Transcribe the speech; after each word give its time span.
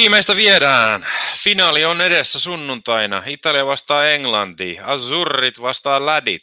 Viimeistä 0.00 0.36
viedään. 0.36 1.06
Finaali 1.44 1.84
on 1.84 2.00
edessä 2.00 2.40
sunnuntaina. 2.40 3.22
Italia 3.26 3.66
vastaa 3.66 4.04
Englanti. 4.04 4.78
Azurrit 4.82 5.62
vastaa 5.62 6.06
Lädit. 6.06 6.42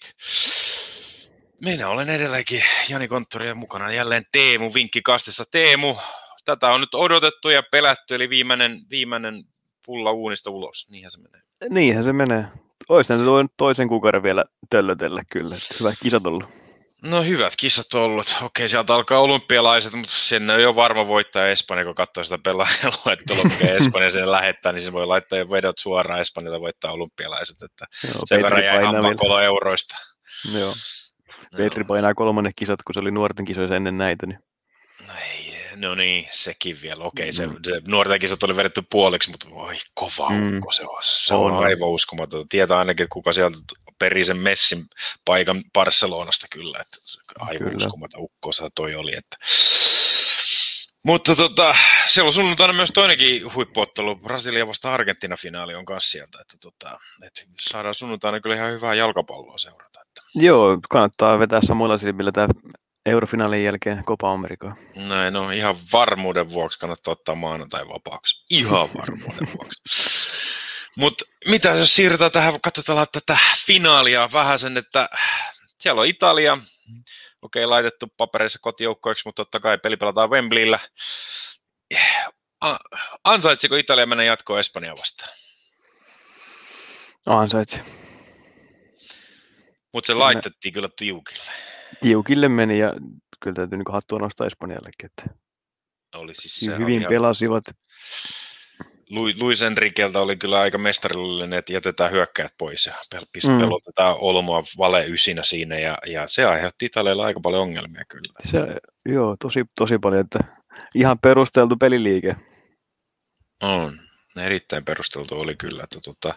Minä 1.61 1.89
olen 1.89 2.09
edelleenkin 2.09 2.63
Jani 2.89 3.07
Konttori 3.07 3.47
ja 3.47 3.55
mukana 3.55 3.91
jälleen 3.91 4.23
Teemu 4.31 4.73
Vinkkikastissa. 4.73 5.43
Teemu, 5.51 5.95
tätä 6.45 6.67
on 6.67 6.81
nyt 6.81 6.93
odotettu 6.95 7.49
ja 7.49 7.63
pelätty, 7.71 8.15
eli 8.15 8.29
viimeinen, 8.29 8.81
viimeinen 8.89 9.43
pulla 9.85 10.11
uunista 10.11 10.51
ulos. 10.51 10.87
Niinhän 10.89 11.11
se 11.11 11.19
menee. 11.19 11.41
Niinhän 11.69 12.03
se 12.03 12.13
menee. 12.13 12.45
Oishan 12.89 13.19
se 13.19 13.25
toisen 13.57 13.87
kuukauden 13.87 14.23
vielä 14.23 14.45
töllötellä 14.69 15.21
kyllä. 15.31 15.55
Hyvä 15.79 15.93
kisat 16.03 16.27
ollut. 16.27 16.66
No 17.01 17.23
hyvät 17.23 17.53
kisat 17.57 17.93
ollut. 17.93 18.35
Okei, 18.41 18.69
sieltä 18.69 18.95
alkaa 18.95 19.19
olympialaiset, 19.19 19.93
mutta 19.93 20.13
sen 20.15 20.49
ei 20.49 20.65
ole 20.65 20.75
varma 20.75 21.07
voittaa 21.07 21.47
Espanja, 21.47 21.85
kun 21.85 21.95
katsoo 21.95 22.23
sitä 22.23 22.37
pelaajaluettelua, 22.37 23.43
mikä 23.43 23.73
Espanja 23.77 24.09
sen 24.09 24.31
lähettää, 24.31 24.71
niin 24.71 24.81
se 24.81 24.91
voi 24.91 25.05
laittaa 25.05 25.39
jo 25.39 25.49
vedot 25.49 25.79
suoraan 25.79 26.21
Espanjalta 26.21 26.61
voittaa 26.61 26.91
olympialaiset. 26.91 27.61
Että 27.61 27.85
Joo, 28.03 28.21
sen 28.25 28.43
verran 28.43 28.63
jäi 28.63 28.83
hammakolo 28.83 29.39
euroista. 29.39 29.95
Joo. 30.53 30.73
Petri 31.57 31.83
painaa 31.83 32.13
kolmannen 32.13 32.53
kisat, 32.55 32.83
kun 32.83 32.93
se 32.93 32.99
oli 32.99 33.11
nuorten 33.11 33.45
kisoissa 33.45 33.75
ennen 33.75 33.97
näitä. 33.97 34.25
Niin. 34.25 34.39
No, 35.07 35.13
ei, 35.21 35.53
no 35.75 35.95
niin, 35.95 36.27
sekin 36.31 36.77
vielä. 36.81 37.03
Okei, 37.03 37.33
se, 37.33 37.47
mm. 37.47 37.55
se 37.65 37.81
nuorten 37.87 38.19
kisat 38.19 38.43
oli 38.43 38.55
vedetty 38.55 38.83
puoliksi, 38.91 39.31
mutta 39.31 39.47
oi 39.51 39.75
kova 39.93 40.29
mm. 40.29 40.57
ukko 40.57 40.71
se 40.71 40.83
on. 40.83 40.97
Se 41.01 41.33
on, 41.33 41.51
on 41.51 41.65
aivan 41.65 41.89
uskomaton. 41.89 42.49
Tietää 42.49 42.77
ainakin, 42.77 43.07
kuka 43.09 43.33
sieltä 43.33 43.57
peri 43.99 44.25
sen 44.25 44.37
Messin 44.37 44.85
paikan 45.25 45.63
Barcelonasta 45.73 46.47
kyllä, 46.51 46.79
että 46.81 46.97
aivan 47.39 47.57
kyllä. 47.57 47.77
uskomaton 47.77 48.21
ukkosa 48.21 48.69
toi 48.75 48.95
oli. 48.95 49.15
Että. 49.17 49.37
Mutta 51.03 51.35
tota, 51.35 51.75
siellä 52.07 52.27
on 52.27 52.33
sunnuntaina 52.33 52.73
myös 52.73 52.91
toinenkin 52.93 53.53
huippuottelu, 53.53 54.15
Brasilia 54.15 54.67
vasta 54.67 54.93
Argentina-finaali 54.93 55.75
on 55.75 55.85
kanssa 55.85 56.11
sieltä, 56.11 56.41
että, 56.41 56.57
tota, 56.61 56.99
että 57.25 57.41
saadaan 57.61 57.95
sunnuntaina 57.95 58.39
kyllä 58.39 58.55
ihan 58.55 58.71
hyvää 58.71 58.93
jalkapalloa 58.93 59.57
seurata. 59.57 60.01
Että. 60.01 60.21
Joo, 60.35 60.77
kannattaa 60.89 61.39
vetää 61.39 61.59
samoilla 61.61 61.97
silmillä 61.97 62.31
tämä 62.31 62.47
eurofinaalin 63.05 63.63
jälkeen 63.63 64.03
Copa 64.03 64.31
Amerikaa. 64.33 64.75
Näin, 64.95 65.33
no 65.33 65.49
ihan 65.51 65.75
varmuuden 65.93 66.49
vuoksi 66.49 66.79
kannattaa 66.79 67.11
ottaa 67.11 67.35
maanantai 67.35 67.87
vapaaksi. 67.87 68.45
Ihan 68.49 68.89
varmuuden 68.97 69.47
vuoksi. 69.57 69.81
Mutta 70.97 71.25
mitä 71.47 71.69
jos 71.69 71.95
siirrytään 71.95 72.31
tähän, 72.31 72.61
katsotaan 72.61 73.07
tätä 73.11 73.37
finaalia 73.65 74.29
vähän 74.33 74.59
sen, 74.59 74.77
että 74.77 75.09
siellä 75.79 76.01
on 76.01 76.07
Italia, 76.07 76.53
okei, 77.41 77.63
okay, 77.63 77.65
laitettu 77.65 78.07
papereissa 78.17 78.59
kotijoukkoiksi, 78.61 79.21
mutta 79.25 79.45
totta 79.45 79.59
kai 79.59 79.77
peli 79.77 79.97
pelataan 79.97 80.29
Wembleyllä. 80.29 80.79
Ansaitsiko 83.23 83.75
Italia 83.75 84.05
mennä 84.05 84.23
jatkoon 84.23 84.59
Espanja 84.59 84.97
vastaan? 84.97 85.37
Ansaitsi. 87.25 87.79
Mutta 89.93 90.07
se 90.07 90.13
laitettiin 90.13 90.73
kyllä 90.73 90.89
tiukille. 90.95 91.51
Tiukille 91.99 92.49
meni 92.49 92.79
ja 92.79 92.93
kyllä 93.39 93.55
täytyy 93.55 93.77
niin 93.77 93.93
hattua 93.93 94.19
nostaa 94.19 94.47
Espanjallekin. 94.47 95.05
Että 95.05 95.23
oli 96.15 96.35
siis 96.35 96.55
se 96.55 96.77
hyvin 96.77 97.05
pelasivat. 97.09 97.63
Luis 99.39 99.61
Enrikeltä 99.61 100.19
oli 100.19 100.37
kyllä 100.37 100.59
aika 100.59 100.77
mestarillinen, 100.77 101.59
että 101.59 101.73
jätetään 101.73 102.11
hyökkäät 102.11 102.53
pois 102.57 102.85
ja 102.85 102.93
mm. 103.47 103.57
pelotetaan 103.57 104.15
Olmoa 104.19 104.63
vale 104.77 105.05
ysinä 105.05 105.43
siinä 105.43 105.79
ja, 105.79 105.97
ja 106.05 106.27
se 106.27 106.45
aiheutti 106.45 106.85
Italialle 106.85 107.25
aika 107.25 107.39
paljon 107.39 107.61
ongelmia 107.61 108.03
kyllä. 108.09 108.33
Se, 108.51 108.77
joo, 109.13 109.35
tosi, 109.39 109.65
tosi 109.75 109.97
paljon, 109.99 110.21
että 110.21 110.39
ihan 110.95 111.19
perusteltu 111.19 111.75
peliliike. 111.77 112.35
On, 113.63 113.99
erittäin 114.45 114.85
perusteltu 114.85 115.35
oli 115.35 115.55
kyllä. 115.55 115.83
Että, 115.83 115.99
tota, 116.03 116.33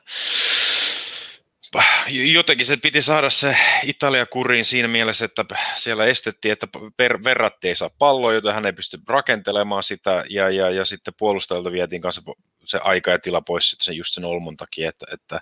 jotenkin 2.08 2.66
se 2.66 2.76
piti 2.76 3.03
saada 3.03 3.31
se 3.31 3.56
Italia 3.82 4.26
kuriin 4.26 4.64
siinä 4.64 4.88
mielessä, 4.88 5.25
että 5.25 5.44
siellä 5.76 6.06
estettiin, 6.06 6.53
että 6.53 6.66
per, 6.97 7.25
verratti 7.25 7.69
ei 7.69 7.76
saa 7.76 7.91
palloa, 7.98 8.32
joten 8.32 8.54
hän 8.54 8.66
ei 8.66 8.72
pysty 8.72 8.98
rakentelemaan 9.08 9.82
sitä, 9.82 10.25
ja, 10.28 10.50
ja, 10.50 10.70
ja 10.70 10.84
sitten 10.84 11.14
puolustajalta 11.19 11.72
vietiin 11.72 12.03
kanssa 12.03 12.22
se 12.64 12.78
aika 12.84 13.10
ja 13.10 13.19
tila 13.19 13.41
pois 13.41 13.70
sitten 13.70 13.84
sen, 13.84 13.97
just 13.97 14.14
sen 14.14 14.25
Olmon 14.25 14.56
takia, 14.56 14.88
että, 14.88 15.06
että 15.12 15.41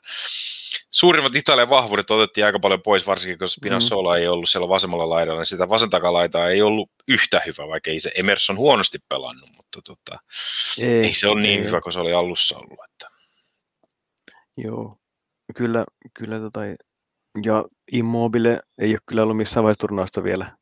suurimmat 0.91 1.35
Italian 1.35 1.71
vahvuudet 1.71 2.11
otettiin 2.11 2.47
aika 2.47 2.59
paljon 2.59 2.83
pois, 2.83 3.07
varsinkin 3.07 3.39
kun 3.39 3.49
Spinazzola 3.49 4.15
mm. 4.15 4.21
ei 4.21 4.29
ollut 4.29 4.49
siellä 4.51 4.69
vasemmalla 4.69 5.09
laidalla, 5.09 5.41
niin 5.41 5.47
sitä 5.47 5.69
vasentakalaita 5.69 6.49
ei 6.49 6.63
ollut 6.63 6.91
yhtä 7.09 7.43
hyvä, 7.47 7.69
vaikka 7.69 7.91
ei 7.91 8.01
se 8.01 8.13
Emerson 8.15 8.57
huonosti 8.57 8.99
pelannut, 9.09 9.51
mutta 9.57 9.83
tota, 9.83 10.19
ei, 10.79 10.89
ei 10.89 11.15
se 11.15 11.29
ole 11.29 11.41
niin 11.41 11.61
ei. 11.61 11.67
hyvä 11.67 11.81
kuin 11.81 11.93
se 11.93 12.01
oli 12.01 12.13
alussa 12.13 12.59
ollut. 12.59 12.79
Että. 12.85 13.09
Joo, 14.57 14.99
kyllä, 15.57 15.85
kyllä 16.15 16.41
tota, 16.41 16.61
ja 17.43 17.65
Immobile 17.93 18.61
ei 18.79 18.91
ole 18.91 18.99
kyllä 19.07 19.23
ollut 19.23 19.37
missään 19.37 19.65
vaiheessa 19.65 19.81
turnausta 19.81 20.25
vielä, 20.25 20.57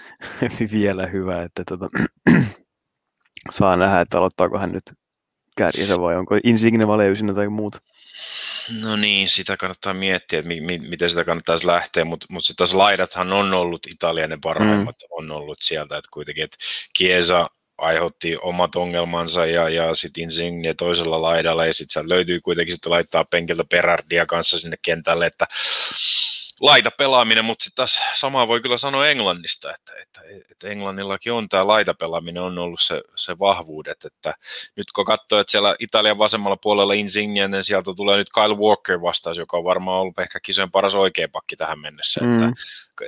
vielä 0.72 1.06
hyvä, 1.06 1.42
että 1.42 1.62
tota, 1.68 1.88
saa 3.50 3.76
nähdä, 3.76 4.00
että 4.00 4.18
aloittaako 4.18 4.58
hän 4.58 4.72
nyt 4.72 4.92
kärjessä 5.56 6.00
vai 6.00 6.16
onko 6.16 6.34
Insigne 6.44 6.86
valeusinä 6.86 7.34
tai 7.34 7.48
muuta. 7.48 7.80
No 8.82 8.96
niin, 8.96 9.28
sitä 9.28 9.56
kannattaa 9.56 9.94
miettiä, 9.94 10.38
että 10.38 10.48
mi- 10.48 10.60
mi- 10.60 10.78
miten 10.78 11.10
sitä 11.10 11.24
kannattaisi 11.24 11.66
lähteä, 11.66 12.04
mutta 12.04 12.26
mut 12.30 12.44
sitten 12.44 12.56
taas 12.56 12.74
laidathan 12.74 13.32
on 13.32 13.54
ollut 13.54 13.86
Italian 13.86 14.30
ne 14.30 14.38
parhaimmat, 14.42 14.96
mm. 15.02 15.06
on 15.10 15.30
ollut 15.30 15.58
sieltä, 15.62 15.96
että 15.96 16.08
kuitenkin, 16.12 16.44
että 16.44 16.56
Chiesa 16.98 17.50
aiheutti 17.78 18.36
omat 18.36 18.76
ongelmansa 18.76 19.46
ja, 19.46 19.68
ja 19.68 19.94
sitten 19.94 20.22
Insigne 20.22 20.74
toisella 20.74 21.22
laidalla 21.22 21.66
ja 21.66 21.74
sitten 21.74 22.08
löytyy 22.08 22.40
kuitenkin 22.40 22.74
sitten 22.74 22.92
laittaa 22.92 23.24
penkiltä 23.24 23.64
Perardia 23.70 24.26
kanssa 24.26 24.58
sinne 24.58 24.76
kentälle, 24.82 25.26
että 25.26 25.46
laita 26.60 26.90
pelaaminen, 26.90 27.44
mutta 27.44 27.64
sitten 27.64 27.76
taas 27.76 28.00
samaa 28.14 28.48
voi 28.48 28.60
kyllä 28.60 28.78
sanoa 28.78 29.08
Englannista, 29.08 29.74
että, 29.74 29.92
että, 30.02 30.20
että 30.50 30.68
Englannillakin 30.68 31.32
on 31.32 31.48
tämä 31.48 31.66
laita 31.66 31.94
pelaaminen 31.94 32.42
on 32.42 32.58
ollut 32.58 32.80
se, 32.82 33.02
se 33.16 33.38
vahvuudet, 33.38 34.04
että 34.04 34.34
nyt 34.76 34.92
kun 34.92 35.04
katsoo, 35.04 35.40
että 35.40 35.50
siellä 35.50 35.76
Italian 35.78 36.18
vasemmalla 36.18 36.56
puolella 36.56 36.92
Insigne, 36.92 37.48
niin 37.48 37.64
sieltä 37.64 37.92
tulee 37.96 38.16
nyt 38.16 38.30
Kyle 38.34 38.56
Walker 38.56 39.02
vastaus, 39.02 39.38
joka 39.38 39.56
on 39.56 39.64
varmaan 39.64 40.00
ollut 40.00 40.18
ehkä 40.18 40.40
kisojen 40.40 40.70
paras 40.70 40.94
oikea 40.94 41.28
pakki 41.32 41.56
tähän 41.56 41.78
mennessä, 41.78 42.20
mm. 42.20 42.32
että 42.32 42.62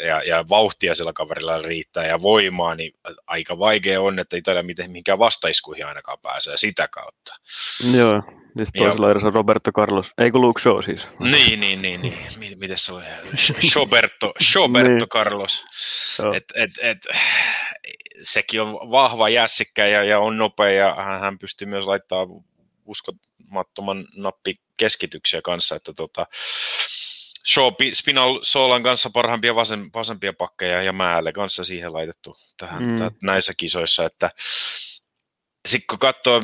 ja, 0.06 0.22
ja 0.22 0.44
vauhtia 0.48 0.94
sillä 0.94 1.12
kaverilla 1.12 1.58
riittää 1.58 2.06
ja 2.06 2.22
voimaa, 2.22 2.74
niin 2.74 2.92
aika 3.26 3.58
vaikea 3.58 4.00
on, 4.00 4.18
että 4.18 4.36
Italia 4.36 4.62
miten 4.62 4.90
mihinkään 4.90 5.18
vastaiskuihin 5.18 5.86
ainakaan 5.86 6.18
pääsee 6.22 6.56
sitä 6.56 6.88
kautta. 6.88 7.34
Joo, 7.92 8.22
ja 8.56 8.66
toisella 8.78 9.10
edes 9.10 9.24
on 9.24 9.34
Roberto 9.34 9.72
Carlos, 9.72 10.12
ei 10.18 10.30
kun 10.30 10.40
Luke 10.40 10.60
Shaw 10.60 10.82
siis. 10.82 11.08
Niin, 11.18 11.60
niin, 11.60 11.82
niin, 11.82 12.00
niin. 12.02 12.58
miten 12.60 12.78
se 12.78 12.92
oli? 12.92 13.04
Shoberto, 13.70 14.32
Shoberto 14.42 14.90
niin. 14.90 15.08
Carlos. 15.08 15.64
Et, 16.34 16.44
et, 16.54 16.70
et, 16.82 16.98
sekin 18.22 18.62
on 18.62 18.90
vahva 18.90 19.28
jässikkä 19.28 19.86
ja, 19.86 20.04
ja 20.04 20.18
on 20.18 20.38
nopea 20.38 20.70
ja 20.70 20.94
hän, 20.94 21.20
hän 21.20 21.38
pystyy 21.38 21.68
myös 21.68 21.86
laittamaan 21.86 22.28
uskomattoman 22.84 24.06
nappi 24.16 24.54
keskityksiä 24.76 25.42
kanssa, 25.42 25.76
että 25.76 25.92
tota, 25.92 26.26
Shaw 27.54 27.72
Spinal 27.92 28.38
Solan 28.42 28.82
kanssa 28.82 29.10
parhaimpia 29.10 29.54
vasen, 29.54 29.90
vasempia 29.94 30.32
pakkeja 30.32 30.82
ja 30.82 30.92
Määlle 30.92 31.32
kanssa 31.32 31.64
siihen 31.64 31.92
laitettu 31.92 32.36
tähän, 32.56 32.82
mm. 32.82 32.96
tähän 32.96 33.12
näissä 33.22 33.52
kisoissa, 33.56 34.04
että 34.04 34.30
sitten 35.68 35.86
kun 35.90 35.98
katsoo 35.98 36.42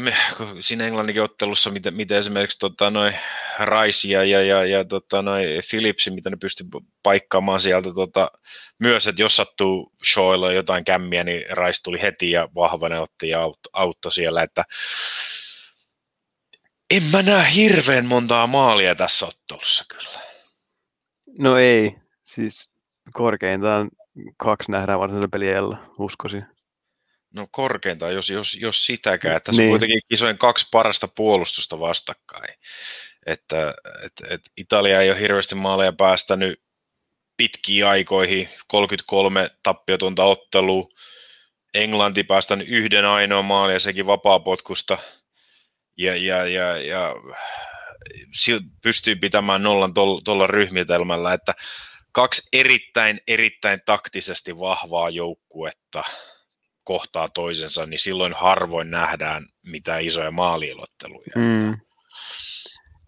siinä 0.60 0.86
Englannin 0.86 1.22
ottelussa, 1.22 1.70
miten, 1.70 1.94
miten 1.94 2.18
esimerkiksi 2.18 2.58
tota, 2.58 2.90
noin 2.90 3.14
Rice 3.60 4.08
ja, 4.08 4.24
ja, 4.24 4.42
ja, 4.42 4.64
ja 4.64 4.84
tota, 4.84 5.22
noin 5.22 5.46
Philipsi, 5.70 6.10
mitä 6.10 6.30
ne 6.30 6.36
pystyy 6.36 6.66
paikkaamaan 7.02 7.60
sieltä 7.60 7.94
tota, 7.94 8.30
myös, 8.78 9.06
että 9.06 9.22
jos 9.22 9.36
sattuu 9.36 9.92
Shawilla 10.12 10.52
jotain 10.52 10.84
kämmiä, 10.84 11.24
niin 11.24 11.42
Rice 11.50 11.82
tuli 11.82 12.02
heti 12.02 12.30
ja 12.30 12.48
vahvana 12.54 13.00
otti 13.00 13.28
ja 13.28 13.40
auttoi 13.40 13.70
autto 13.72 14.10
siellä, 14.10 14.42
että 14.42 14.64
en 16.90 17.02
mä 17.02 17.22
näe 17.22 17.54
hirveän 17.54 18.06
montaa 18.06 18.46
maalia 18.46 18.94
tässä 18.94 19.26
ottelussa 19.26 19.84
kyllä. 19.88 20.23
No 21.38 21.58
ei, 21.58 21.96
siis 22.22 22.72
korkeintaan 23.12 23.90
kaksi 24.36 24.70
nähdään 24.70 24.98
varsinaisella 24.98 25.28
peliellä, 25.28 25.76
uskoisin. 25.98 26.46
No 27.34 27.48
korkeintaan, 27.50 28.14
jos, 28.14 28.30
jos, 28.30 28.54
jos 28.54 28.86
sitäkään. 28.86 29.42
Tässä 29.42 29.62
niin. 29.62 29.68
on 29.68 29.72
kuitenkin 29.72 30.00
kisojen 30.08 30.38
kaksi 30.38 30.66
parasta 30.70 31.08
puolustusta 31.08 31.80
vastakkain. 31.80 32.54
Että 33.26 33.74
et, 34.04 34.12
et 34.30 34.40
Italia 34.56 35.00
ei 35.00 35.10
ole 35.10 35.20
hirveästi 35.20 35.54
maaleja 35.54 35.92
päästänyt 35.92 36.62
pitkiin 37.36 37.86
aikoihin, 37.86 38.48
33 38.66 39.50
tappiotonta 39.62 40.24
ottelua. 40.24 40.88
Englanti 41.74 42.24
päästänyt 42.24 42.68
yhden 42.68 43.04
ainoa 43.04 43.42
maalia, 43.42 43.78
sekin 43.78 44.06
vapaapotkusta. 44.06 44.98
Ja, 45.96 46.16
ja, 46.16 46.46
ja, 46.46 46.78
ja 46.78 47.14
pystyy 48.82 49.16
pitämään 49.16 49.62
nollan 49.62 49.94
tuolla 50.24 50.46
ryhmitelmällä, 50.46 51.32
että 51.32 51.54
kaksi 52.12 52.48
erittäin, 52.52 53.20
erittäin 53.28 53.78
taktisesti 53.86 54.58
vahvaa 54.58 55.10
joukkuetta– 55.10 56.04
kohtaa 56.84 57.28
toisensa, 57.28 57.86
niin 57.86 57.98
silloin 57.98 58.32
harvoin 58.32 58.90
nähdään 58.90 59.46
mitään 59.66 60.02
isoja 60.02 60.30
maaliilotteluja. 60.30 61.32
Mm. 61.36 61.76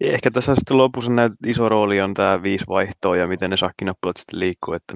Ehkä 0.01 0.31
tässä 0.31 0.55
sitten 0.55 0.77
lopussa 0.77 1.11
näet 1.11 1.31
iso 1.47 1.69
rooli 1.69 2.01
on 2.01 2.13
tämä 2.13 2.43
viisi 2.43 2.65
vaihtoa 2.67 3.17
ja 3.17 3.27
miten 3.27 3.49
ne 3.49 3.57
shakkinappulat 3.57 4.17
sitten 4.17 4.39
liikkuu, 4.39 4.73
että 4.73 4.95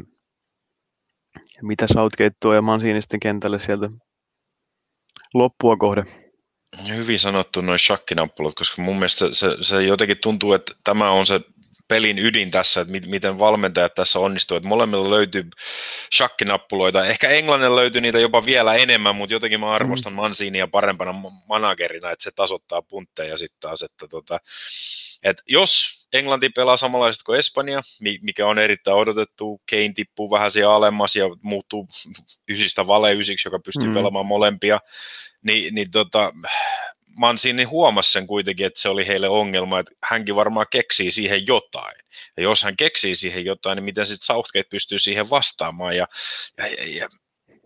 mitä 1.61 1.87
Southgate 1.87 2.35
tuo 2.41 2.53
ja 2.53 2.61
Mancini 2.61 3.01
sitten 3.01 3.19
kentälle 3.19 3.59
sieltä 3.59 3.89
loppua 5.33 5.77
kohde. 5.77 6.03
Hyvin 6.87 7.19
sanottu 7.19 7.61
noin 7.61 7.79
shakkinappulat, 7.79 8.55
koska 8.55 8.81
mun 8.81 8.95
mielestä 8.95 9.17
se, 9.17 9.33
se, 9.33 9.57
se 9.61 9.83
jotenkin 9.83 10.17
tuntuu, 10.17 10.53
että 10.53 10.73
tämä 10.83 11.11
on 11.11 11.25
se 11.25 11.41
pelin 11.91 12.19
ydin 12.19 12.51
tässä, 12.51 12.81
että 12.81 12.93
miten 13.07 13.39
valmentajat 13.39 13.93
tässä 13.93 14.19
onnistuu, 14.19 14.57
että 14.57 14.69
molemmilla 14.69 15.09
löytyy 15.09 15.49
shakkinappuloita, 16.15 17.05
ehkä 17.05 17.29
Englannilla 17.29 17.75
löytyy 17.75 18.01
niitä 18.01 18.19
jopa 18.19 18.45
vielä 18.45 18.75
enemmän, 18.75 19.15
mutta 19.15 19.33
jotenkin 19.33 19.59
mä 19.59 19.71
arvostan 19.71 20.13
mm. 20.13 20.15
Mansiinia 20.15 20.67
parempana 20.67 21.13
managerina, 21.47 22.11
että 22.11 22.23
se 22.23 22.31
tasoittaa 22.35 22.81
puntteja 22.81 23.37
sitten 23.37 23.59
taas, 23.59 23.81
että 23.81 24.07
tota, 24.07 24.39
että 25.23 25.43
jos 25.47 26.01
Englanti 26.13 26.49
pelaa 26.49 26.77
samanlaisesti 26.77 27.23
kuin 27.23 27.39
Espanja, 27.39 27.81
mikä 28.21 28.47
on 28.47 28.59
erittäin 28.59 28.97
odotettu, 28.97 29.61
Kane 29.69 29.93
tippuu 29.95 30.31
vähän 30.31 30.51
siellä 30.51 30.73
alemmas 30.73 31.15
ja 31.15 31.25
muuttuu 31.41 31.87
ysistä 32.49 32.87
vale 32.87 33.13
ysiksi, 33.13 33.47
joka 33.47 33.59
pystyy 33.59 33.87
mm. 33.87 33.93
pelaamaan 33.93 34.25
molempia, 34.25 34.79
niin, 35.45 35.75
niin 35.75 35.91
tota, 35.91 36.33
Mansini 37.17 37.63
huomasi 37.63 38.11
sen 38.11 38.27
kuitenkin, 38.27 38.65
että 38.65 38.79
se 38.81 38.89
oli 38.89 39.07
heille 39.07 39.29
ongelma, 39.29 39.79
että 39.79 39.91
hänkin 40.03 40.35
varmaan 40.35 40.65
keksii 40.71 41.11
siihen 41.11 41.47
jotain. 41.47 41.95
Ja 42.37 42.43
jos 42.43 42.63
hän 42.63 42.77
keksii 42.77 43.15
siihen 43.15 43.45
jotain, 43.45 43.75
niin 43.75 43.83
miten 43.83 44.05
sitten 44.05 44.25
Southgate 44.25 44.67
pystyy 44.69 44.99
siihen 44.99 45.29
vastaamaan. 45.29 45.97
Ja, 45.97 46.07
ja, 46.57 46.65
ja 46.87 47.09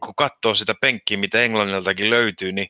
kun 0.03 0.15
katsoo 0.17 0.53
sitä 0.53 0.75
penkkiä, 0.81 1.17
mitä 1.17 1.41
Englanniltakin 1.41 2.09
löytyy, 2.09 2.51
niin 2.51 2.67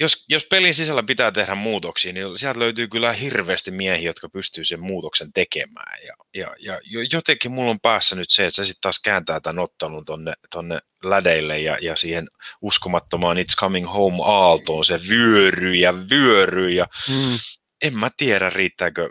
jos, 0.00 0.24
jos 0.28 0.44
pelin 0.44 0.74
sisällä 0.74 1.02
pitää 1.02 1.32
tehdä 1.32 1.54
muutoksia, 1.54 2.12
niin 2.12 2.38
sieltä 2.38 2.58
löytyy 2.58 2.88
kyllä 2.88 3.12
hirveästi 3.12 3.70
miehiä, 3.70 4.08
jotka 4.08 4.28
pystyy 4.28 4.64
sen 4.64 4.80
muutoksen 4.80 5.32
tekemään. 5.32 5.98
Ja, 6.06 6.14
ja, 6.34 6.56
ja 6.58 6.80
jotenkin 7.12 7.50
mulla 7.50 7.70
on 7.70 7.80
päässä 7.80 8.16
nyt 8.16 8.30
se, 8.30 8.46
että 8.46 8.56
se 8.56 8.66
sitten 8.66 8.80
taas 8.80 9.00
kääntää 9.00 9.40
tämän 9.40 9.62
ottanut 9.62 10.06
tonne, 10.06 10.32
tonne 10.50 10.78
lädeille 11.04 11.58
ja, 11.58 11.78
ja 11.80 11.96
siihen 11.96 12.28
uskomattomaan 12.62 13.36
It's 13.36 13.56
Coming 13.56 13.92
Home 13.92 14.18
aaltoon. 14.24 14.84
Se 14.84 15.00
vyöryy 15.08 15.74
ja 15.74 15.94
vyöryy 16.10 16.70
ja 16.70 16.86
mm. 17.08 17.38
en 17.82 17.96
mä 17.96 18.10
tiedä, 18.16 18.50
riittääkö 18.50 19.10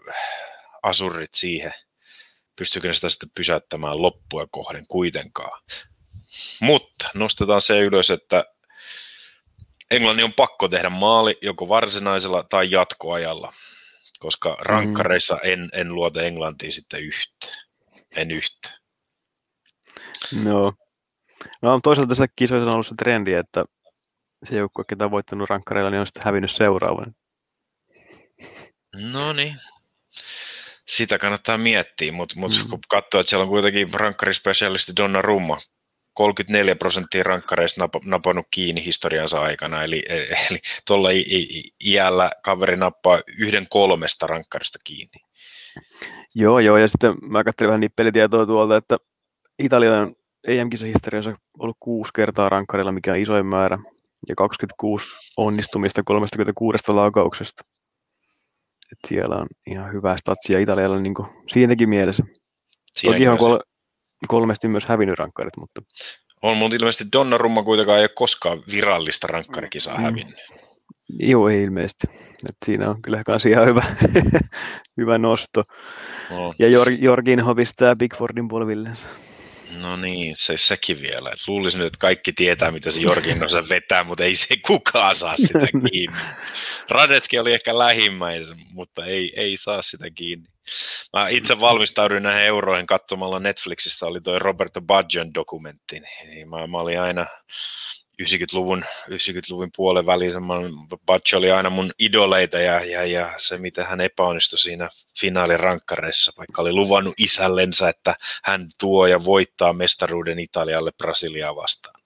asurit 0.84 1.34
siihen. 1.36 1.74
Pystyykö 2.56 2.88
ne 2.88 2.94
sitä 2.94 3.10
sitten 3.10 3.32
pysäyttämään 3.36 4.02
loppua 4.02 4.48
kohden 4.52 4.88
kuitenkaan. 4.88 5.62
Mutta 6.60 7.10
nostetaan 7.14 7.62
se 7.62 7.80
ylös, 7.80 8.10
että 8.10 8.46
Englannin 9.92 10.26
on 10.26 10.34
pakko 10.34 10.68
tehdä 10.68 10.90
maali 10.90 11.38
joko 11.42 11.68
varsinaisella 11.68 12.44
tai 12.44 12.72
jatkoajalla, 12.72 13.54
koska 14.20 14.50
mm. 14.50 14.56
rankkareissa 14.60 15.40
en, 15.44 15.70
en 15.74 15.96
luota 15.96 16.22
Englantiin 16.22 16.72
sitten 16.72 17.02
yhtä. 17.02 17.48
En 18.16 18.32
yhtä. 18.32 18.80
No. 20.32 20.74
no 21.62 21.80
toisaalta 21.84 22.10
tässä 22.10 22.28
kisoissa 22.36 22.70
on 22.70 22.74
ollut 22.74 22.88
se 22.88 22.96
trendi, 22.96 23.34
että 23.34 23.66
se 24.44 24.56
joukkue, 24.56 24.86
ketä 24.90 25.06
on 25.06 25.12
voittanut 25.12 25.50
rankkareilla, 25.50 25.90
niin 25.90 26.00
on 26.00 26.08
sitten 26.08 26.24
hävinnyt 26.26 26.52
seuraavan. 26.52 27.16
No 29.12 29.34
niin. 29.34 29.56
Sitä 30.88 31.18
kannattaa 31.18 31.58
miettiä, 31.58 32.12
mutta 32.12 32.40
mut 32.40 32.52
mm. 32.64 32.70
kun 32.70 32.80
katsoo, 32.90 33.22
että 33.22 33.30
siellä 33.30 33.44
on 33.44 33.50
kuitenkin 33.50 33.94
rankkarispesialisti 33.94 34.92
Donna 34.98 35.22
Rumma 35.22 35.58
34 36.20 36.76
prosenttia 36.76 37.24
rankkareista 37.24 37.82
nap, 37.82 37.94
napannut 38.06 38.46
kiinni 38.52 38.86
historiansa 38.86 39.42
aikana, 39.42 39.84
eli, 39.84 40.04
eli 40.50 40.60
tuolla 40.88 41.10
iällä 41.86 42.32
kaveri 42.44 42.78
nappaa 42.78 43.22
yhden 43.38 43.68
kolmesta 43.70 44.28
rankkarista 44.28 44.80
kiinni. 44.84 45.22
Joo, 46.36 46.60
joo, 46.60 46.78
ja 46.78 46.88
sitten 46.88 47.16
mä 47.22 47.44
katselin 47.44 47.68
vähän 47.68 47.80
niitä 47.80 47.94
pelitietoja 47.96 48.46
tuolta, 48.46 48.78
että 48.78 48.98
Italia 49.60 50.00
on 50.00 50.16
EM-kisahistoriassa 50.48 51.36
ollut 51.60 51.78
kuusi 51.80 52.12
kertaa 52.16 52.50
rankkarilla, 52.50 52.92
mikä 52.92 53.12
on 53.12 53.20
isoin 53.20 53.46
määrä, 53.46 53.78
ja 54.30 54.36
26 54.36 55.16
onnistumista 55.38 56.04
36 56.04 56.84
laukauksesta. 56.88 57.62
Et 58.92 59.00
siellä 59.08 59.36
on 59.36 59.48
ihan 59.68 59.94
hyvää 59.94 60.18
statsia 60.18 60.60
Italialla 60.60 61.00
niin 61.00 61.16
siinäkin 61.50 61.90
mielessä. 61.90 62.24
Siinäkin 62.94 63.28
Toki 63.28 63.28
on 63.28 63.38
kol- 63.38 63.69
kolmesti 64.28 64.68
myös 64.68 64.86
hävinnyt 64.86 65.20
rankkarit, 65.20 65.58
mutta... 65.58 65.82
On, 66.42 66.58
mutta 66.58 66.76
ilmeisesti 66.76 67.06
Donnarumma 67.14 67.64
kuitenkaan 67.64 67.98
ei 67.98 68.04
ole 68.04 68.10
koskaan 68.16 68.64
virallista 68.72 69.28
rankkarikisaa 69.28 69.98
mm. 69.98 70.04
hävinnyt. 70.04 70.40
Joo, 71.20 71.50
ei 71.50 71.64
ilmeisesti. 71.64 72.08
Et 72.50 72.56
siinä 72.66 72.90
on 72.90 73.02
kyllä 73.02 73.24
kans 73.26 73.46
ihan 73.46 73.66
hyvä, 73.68 73.84
hyvä 74.98 75.18
nosto. 75.18 75.64
No. 76.30 76.54
Ja 76.60 76.68
Jor- 76.68 76.98
Jorginho 77.04 77.56
pistää 77.56 77.96
Bigfordin 77.96 78.48
polvillensa. 78.48 79.10
No 79.82 79.98
niin, 79.98 80.34
se, 80.38 80.58
sekin 80.58 81.02
vielä. 81.02 81.30
Et 81.30 81.48
luulisin 81.48 81.78
nyt, 81.78 81.88
että 81.88 81.98
kaikki 82.00 82.34
tietää, 82.34 82.72
mitä 82.72 82.92
se 82.92 83.00
Jorginho 83.00 83.46
vetää, 83.70 84.04
mutta 84.04 84.24
ei 84.24 84.36
se 84.36 84.56
kukaan 84.66 85.16
saa 85.16 85.38
sitä 85.38 85.68
kiinni. 85.92 86.20
Radetski 86.90 87.40
oli 87.40 87.54
ehkä 87.54 87.78
lähimmäisen, 87.78 88.58
mutta 88.72 89.06
ei, 89.06 89.34
ei 89.36 89.58
saa 89.58 89.82
sitä 89.82 90.10
kiinni. 90.16 90.48
Mä 91.14 91.28
itse 91.30 91.60
valmistauduin 91.60 92.24
näihin 92.24 92.48
euroihin 92.48 92.88
katsomalla 92.88 93.40
Netflixistä, 93.40 94.06
oli 94.06 94.22
toi 94.22 94.40
Roberto 94.40 94.82
Baggio 94.82 95.26
dokumentti, 95.34 96.02
niin 96.26 96.50
mä, 96.50 96.68
mä 96.68 96.78
olin 96.78 97.02
aina 97.02 97.26
90-luvun, 98.22 98.86
90-luvun 99.10 99.70
puolen 99.76 100.06
välissä, 100.06 100.40
Baggio 101.06 101.38
oli 101.38 101.52
aina 101.52 101.70
mun 101.70 101.92
idoleita 102.00 102.60
ja, 102.60 102.86
ja, 102.86 103.06
ja 103.06 103.34
se, 103.38 103.58
miten 103.58 103.86
hän 103.86 104.02
epäonnistui 104.02 104.60
siinä 104.60 104.90
finaalin 105.20 105.60
rankkareissa, 105.60 106.32
vaikka 106.38 106.62
oli 106.62 106.74
luvannut 106.74 107.14
isällensä, 107.18 107.90
että 107.90 108.16
hän 108.44 108.68
tuo 108.80 109.08
ja 109.08 109.26
voittaa 109.26 109.74
mestaruuden 109.74 110.40
Italialle 110.40 110.92
Brasiliaa 110.98 111.56
vastaan. 111.56 112.02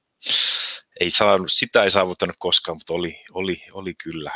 Ei 0.99 1.11
saanut, 1.11 1.51
sitä 1.51 1.83
ei 1.83 1.91
saavuttanut 1.91 2.35
koskaan, 2.39 2.77
mutta 2.77 2.93
oli, 2.93 3.23
oli, 3.31 3.63
oli 3.73 3.93
kyllä 3.93 4.31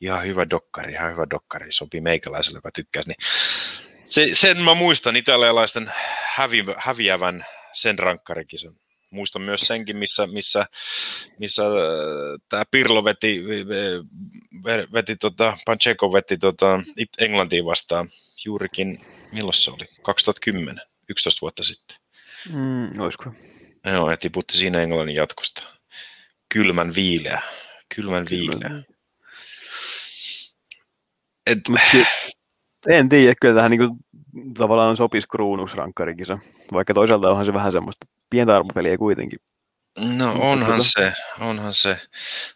ihan 0.00 0.26
hyvä 0.26 0.50
dokkari, 0.50 0.92
ihan 0.92 1.12
hyvä 1.12 1.26
dokkari, 1.30 1.72
sopii 1.72 2.00
meikäläiselle, 2.00 2.58
joka 2.58 2.70
tykkäsi. 2.74 3.08
Niin 3.08 3.16
se, 4.04 4.28
sen 4.32 4.60
mä 4.62 4.74
muistan 4.74 5.16
italialaisten 5.16 5.90
hävi, 6.34 6.64
häviävän 6.76 7.46
sen 7.72 7.98
rankkarikisan. 7.98 8.76
Muistan 9.10 9.42
myös 9.42 9.60
senkin, 9.60 9.96
missä, 9.96 10.26
missä, 10.26 10.66
missä 11.38 11.62
äh, 11.62 11.70
tämä 12.48 12.64
Pirlo 12.70 13.04
veti, 13.04 13.42
veti 14.92 15.16
tota, 15.16 15.56
Pacheco 15.66 16.12
veti 16.12 16.38
tota, 16.38 16.80
Englantiin 17.18 17.64
vastaan 17.64 18.08
juurikin, 18.44 19.00
milloin 19.32 19.54
se 19.54 19.70
oli? 19.70 19.86
2010, 20.02 20.80
11 21.08 21.40
vuotta 21.40 21.64
sitten. 21.64 21.96
Mm, 22.52 23.00
olisiko? 23.00 23.30
Joo, 23.84 24.10
ja 24.10 24.16
tiputti 24.16 24.56
siinä 24.56 24.82
Englannin 24.82 25.16
jatkosta. 25.16 25.62
Kylmän 26.48 26.94
viileä. 26.94 27.42
Kylmän 27.94 28.26
viileä. 28.30 28.82
Et... 31.46 31.58
En 32.88 33.08
tiedä, 33.08 33.34
kyllä 33.40 33.54
tähän 33.54 33.70
niin 33.70 34.54
tavallaan 34.58 34.96
sopisi 34.96 35.28
kruunusrankkarikisa, 35.28 36.38
vaikka 36.72 36.94
toisaalta 36.94 37.30
onhan 37.30 37.46
se 37.46 37.54
vähän 37.54 37.72
semmoista 37.72 38.06
pientä 38.30 38.56
arvopeliä 38.56 38.98
kuitenkin. 38.98 39.38
No 40.16 40.32
onhan 40.32 40.66
tuota... 40.66 40.82
se, 40.82 41.12
onhan 41.40 41.74
se. 41.74 42.00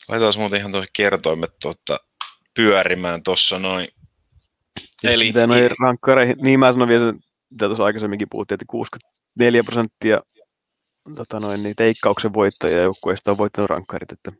Laitetaan 0.09 0.33
muuten 0.39 0.59
ihan 0.59 0.73
tuossa 0.73 0.91
kertoimet 0.93 1.51
tuota, 1.63 2.01
pyörimään 2.55 3.23
tuossa 3.23 3.59
noin. 3.59 3.89
Eli... 5.05 5.33
Rankkareihin, 5.81 6.37
niin 6.41 6.61
mä 6.61 6.73
sanoin 6.73 6.89
vielä, 6.89 7.13
mitä 7.51 7.67
tuossa 7.67 7.85
aikaisemminkin 7.85 8.29
puhuttiin, 8.31 8.57
että 8.57 8.65
64 8.69 9.65
prosenttia 9.65 10.21
tota 11.17 11.41
noin, 11.41 11.63
niin 11.63 11.77
teikkauksen 11.77 12.33
voittajia 12.33 12.83
joukkueista 12.83 13.31
on 13.31 13.39
voittanut 13.39 13.71
rankkarit, 13.71 14.13
että 14.13 14.33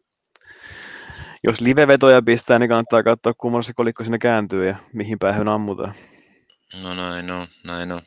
jos 1.45 1.61
live-vetoja 1.61 2.23
pistää, 2.23 2.59
niin 2.59 2.69
kannattaa 2.69 3.03
katsoa, 3.03 3.35
kummalla 3.35 3.63
se 3.63 3.73
kolikko 3.73 4.05
sinne 4.05 4.19
kääntyy 4.19 4.69
ja 4.69 4.77
mihin 4.93 5.19
päähän 5.19 5.49
ammutaan. 5.49 5.95
No 6.83 6.95
näin 6.95 7.31
on, 7.31 7.47
näin 7.65 7.93
on. 7.93 8.03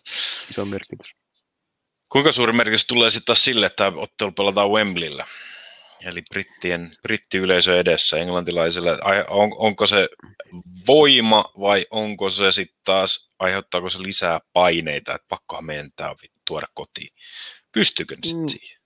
Iso 0.50 0.66
merkitys. 0.66 1.16
Kuinka 2.10 2.32
suuri 2.32 2.54
merkitys 2.54 2.88
tulee 2.88 3.10
sitten 3.10 3.26
taas 3.26 3.46
sille, 3.46 3.66
että 3.66 3.92
ottelu 3.96 4.32
pelataan 4.32 4.72
Wembleyllä? 4.72 5.26
Eli 6.06 6.22
brittien, 6.30 6.92
brittiyleisö 7.02 7.80
edessä 7.80 8.18
englantilaisille. 8.18 8.92
On, 9.28 9.50
onko 9.58 9.88
se 9.88 10.10
voima 10.88 11.46
vai 11.60 11.86
onko 11.92 12.30
se 12.30 12.52
sitten 12.52 12.82
taas, 12.84 13.32
aiheuttaako 13.40 13.90
se 13.90 14.02
lisää 14.02 14.40
paineita, 14.54 15.16
että 15.16 15.26
pakkohan 15.30 15.66
meidän 15.66 15.90
tämä 15.96 16.16
tuoda 16.48 16.68
kotiin? 16.74 17.14
Pystyykö 17.72 18.16
ne 18.16 18.20
sitten 18.24 18.42
mm. 18.42 18.50
siihen? 18.50 18.81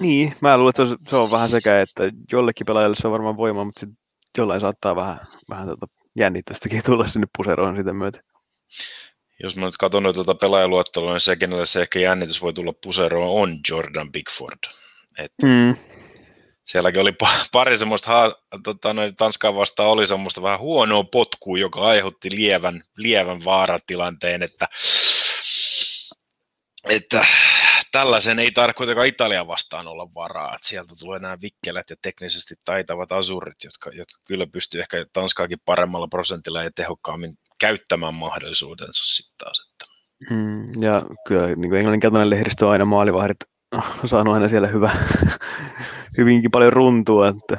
Niin, 0.00 0.34
mä 0.40 0.58
luulen, 0.58 0.70
että 0.70 1.10
se 1.10 1.16
on, 1.16 1.30
vähän 1.30 1.48
sekä, 1.48 1.80
että 1.80 2.02
jollekin 2.32 2.66
pelaajalle 2.66 2.96
se 2.96 3.06
on 3.06 3.12
varmaan 3.12 3.36
voima, 3.36 3.64
mutta 3.64 3.86
jollain 4.38 4.60
saattaa 4.60 4.96
vähän, 4.96 5.18
vähän 5.50 5.68
tota 5.68 5.86
jännittästäkin 6.16 6.82
tulla 6.84 7.06
sinne 7.06 7.26
puseroon 7.38 7.76
sitä 7.76 7.92
myötä. 7.92 8.20
Jos 9.42 9.56
mä 9.56 9.66
nyt 9.66 9.76
katson 9.76 10.14
tuota 10.14 10.34
pelaajaluottelua, 10.34 11.12
niin 11.12 11.20
se, 11.20 11.36
kenelle 11.36 11.66
se 11.66 11.82
ehkä 11.82 11.98
jännitys 11.98 12.42
voi 12.42 12.52
tulla 12.52 12.72
puseroon, 12.84 13.42
on 13.42 13.58
Jordan 13.70 14.12
Bigford. 14.12 14.58
Et 15.18 15.32
mm. 15.42 15.76
sielläkin 16.64 17.00
oli 17.00 17.12
pari 17.52 17.76
semmoista, 17.76 18.32
tota, 18.64 18.94
noin 18.94 19.16
Tanskaa 19.16 19.54
vastaan 19.54 19.88
oli 19.88 20.06
semmoista 20.06 20.42
vähän 20.42 20.58
huonoa 20.60 21.04
potkua, 21.04 21.58
joka 21.58 21.80
aiheutti 21.80 22.28
lievän, 22.36 22.82
lievän 22.96 23.44
vaaratilanteen, 23.44 24.42
että, 24.42 24.68
että 26.88 27.26
tällaisen 27.92 28.38
ei 28.38 28.50
tarvitse 28.50 28.76
kuitenkaan 28.76 29.06
Italia 29.06 29.46
vastaan 29.46 29.88
olla 29.88 30.14
varaa. 30.14 30.54
Että 30.54 30.68
sieltä 30.68 30.94
tulee 31.00 31.18
nämä 31.18 31.38
vikkelät 31.40 31.90
ja 31.90 31.96
teknisesti 32.02 32.54
taitavat 32.64 33.12
asurit, 33.12 33.64
jotka, 33.64 33.90
jotka 33.90 34.20
kyllä 34.26 34.46
pystyy 34.46 34.80
ehkä 34.80 35.06
Tanskaakin 35.12 35.58
paremmalla 35.64 36.08
prosentilla 36.08 36.62
ja 36.62 36.70
tehokkaammin 36.74 37.38
käyttämään 37.60 38.14
mahdollisuudensa 38.14 39.02
sitten 39.04 39.34
taas. 39.38 39.70
Että. 39.70 39.84
Mm, 40.34 40.82
ja 40.82 41.02
kyllä 41.28 41.46
niin 41.46 41.74
englanninkielinen 41.74 42.30
lehdistö 42.30 42.66
on 42.66 42.72
aina 42.72 42.84
maalivahdit 42.84 43.36
saanut 44.04 44.34
aina 44.34 44.48
siellä 44.48 44.68
hyvä, 44.68 44.90
hyvinkin 46.18 46.50
paljon 46.50 46.72
runtua, 46.72 47.28
että 47.28 47.58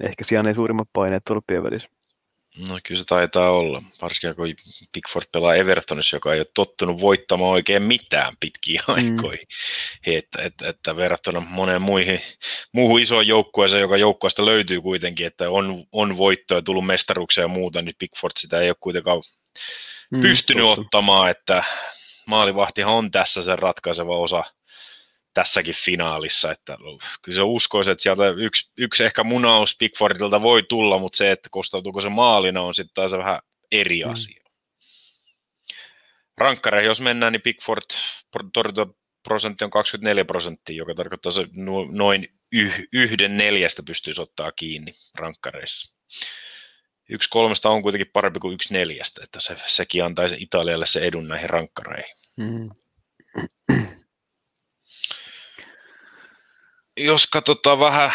ehkä 0.00 0.24
siellä 0.24 0.50
ei 0.50 0.54
suurimmat 0.54 0.88
paineet 0.92 1.22
tolppien 1.24 1.62
välissä. 1.62 1.88
No 2.68 2.78
kyllä 2.84 2.98
se 2.98 3.04
taitaa 3.04 3.50
olla, 3.50 3.82
varsinkin 4.02 4.36
kun 4.36 4.54
Pickford 4.92 5.26
pelaa 5.32 5.54
Evertonissa, 5.54 6.16
joka 6.16 6.34
ei 6.34 6.40
ole 6.40 6.46
tottunut 6.54 7.00
voittamaan 7.00 7.50
oikein 7.50 7.82
mitään 7.82 8.34
pitkiä 8.40 8.82
mm. 8.88 8.94
aikoihin. 8.94 9.46
Että, 10.06 10.42
että, 10.42 10.68
että 10.68 10.96
verrattuna 10.96 11.40
moneen 11.40 11.82
muihin, 11.82 12.20
muuhun 12.72 13.00
isoon 13.00 13.26
joukkueeseen, 13.26 13.80
joka 13.80 13.96
joukkueesta 13.96 14.44
löytyy 14.44 14.80
kuitenkin, 14.80 15.26
että 15.26 15.50
on, 15.50 15.84
on 15.92 16.16
voittoja, 16.16 16.62
tullut 16.62 16.86
mestaruksia 16.86 17.44
ja 17.44 17.48
muuta, 17.48 17.82
niin 17.82 17.94
Pickford 17.98 18.32
sitä 18.38 18.60
ei 18.60 18.70
ole 18.70 18.76
kuitenkaan 18.80 19.22
mm, 20.10 20.20
pystynyt 20.20 20.64
totta. 20.64 20.80
ottamaan, 20.80 21.30
että 21.30 21.64
maalivahtihan 22.26 22.94
on 22.94 23.10
tässä 23.10 23.42
se 23.42 23.56
ratkaiseva 23.56 24.18
osa 24.18 24.44
tässäkin 25.38 25.74
finaalissa, 25.74 26.52
että 26.52 26.78
kyllä 27.22 27.36
se 27.36 27.42
uskoisi, 27.42 27.90
että 27.90 28.02
sieltä 28.02 28.28
yksi, 28.28 28.70
yksi 28.76 29.04
ehkä 29.04 29.24
munaus 29.24 29.76
Pickfordilta 29.78 30.42
voi 30.42 30.62
tulla, 30.62 30.98
mutta 30.98 31.16
se, 31.16 31.30
että 31.30 31.48
kostautuuko 31.52 32.00
se 32.00 32.08
maalina, 32.08 32.62
on 32.62 32.74
sitten 32.74 32.94
taas 32.94 33.12
vähän 33.12 33.40
eri 33.72 34.04
mm. 34.04 34.10
asia. 34.10 34.44
Rankkareihin, 36.38 36.88
jos 36.88 37.00
mennään, 37.00 37.32
niin 37.32 37.42
Pickford 37.42 37.82
prosentti 39.22 39.64
on 39.64 39.70
24 39.70 40.24
prosenttia, 40.24 40.76
joka 40.76 40.94
tarkoittaa 40.94 41.32
se 41.32 41.46
noin 41.90 42.28
yhden 42.92 43.36
neljästä 43.36 43.82
pystyisi 43.82 44.20
ottaa 44.20 44.52
kiinni 44.52 44.94
rankkareissa. 45.14 45.94
Yksi 47.08 47.28
kolmesta 47.28 47.70
on 47.70 47.82
kuitenkin 47.82 48.10
parempi 48.12 48.40
kuin 48.40 48.54
yksi 48.54 48.74
neljästä, 48.74 49.20
että 49.24 49.40
se, 49.40 49.56
sekin 49.66 50.04
antaisi 50.04 50.36
Italialle 50.40 50.86
se 50.86 51.00
edun 51.00 51.28
näihin 51.28 51.50
rankkareihin. 51.50 52.16
Mm 52.36 52.70
jos 56.98 57.26
katsotaan 57.26 57.80
vähän, 57.80 58.12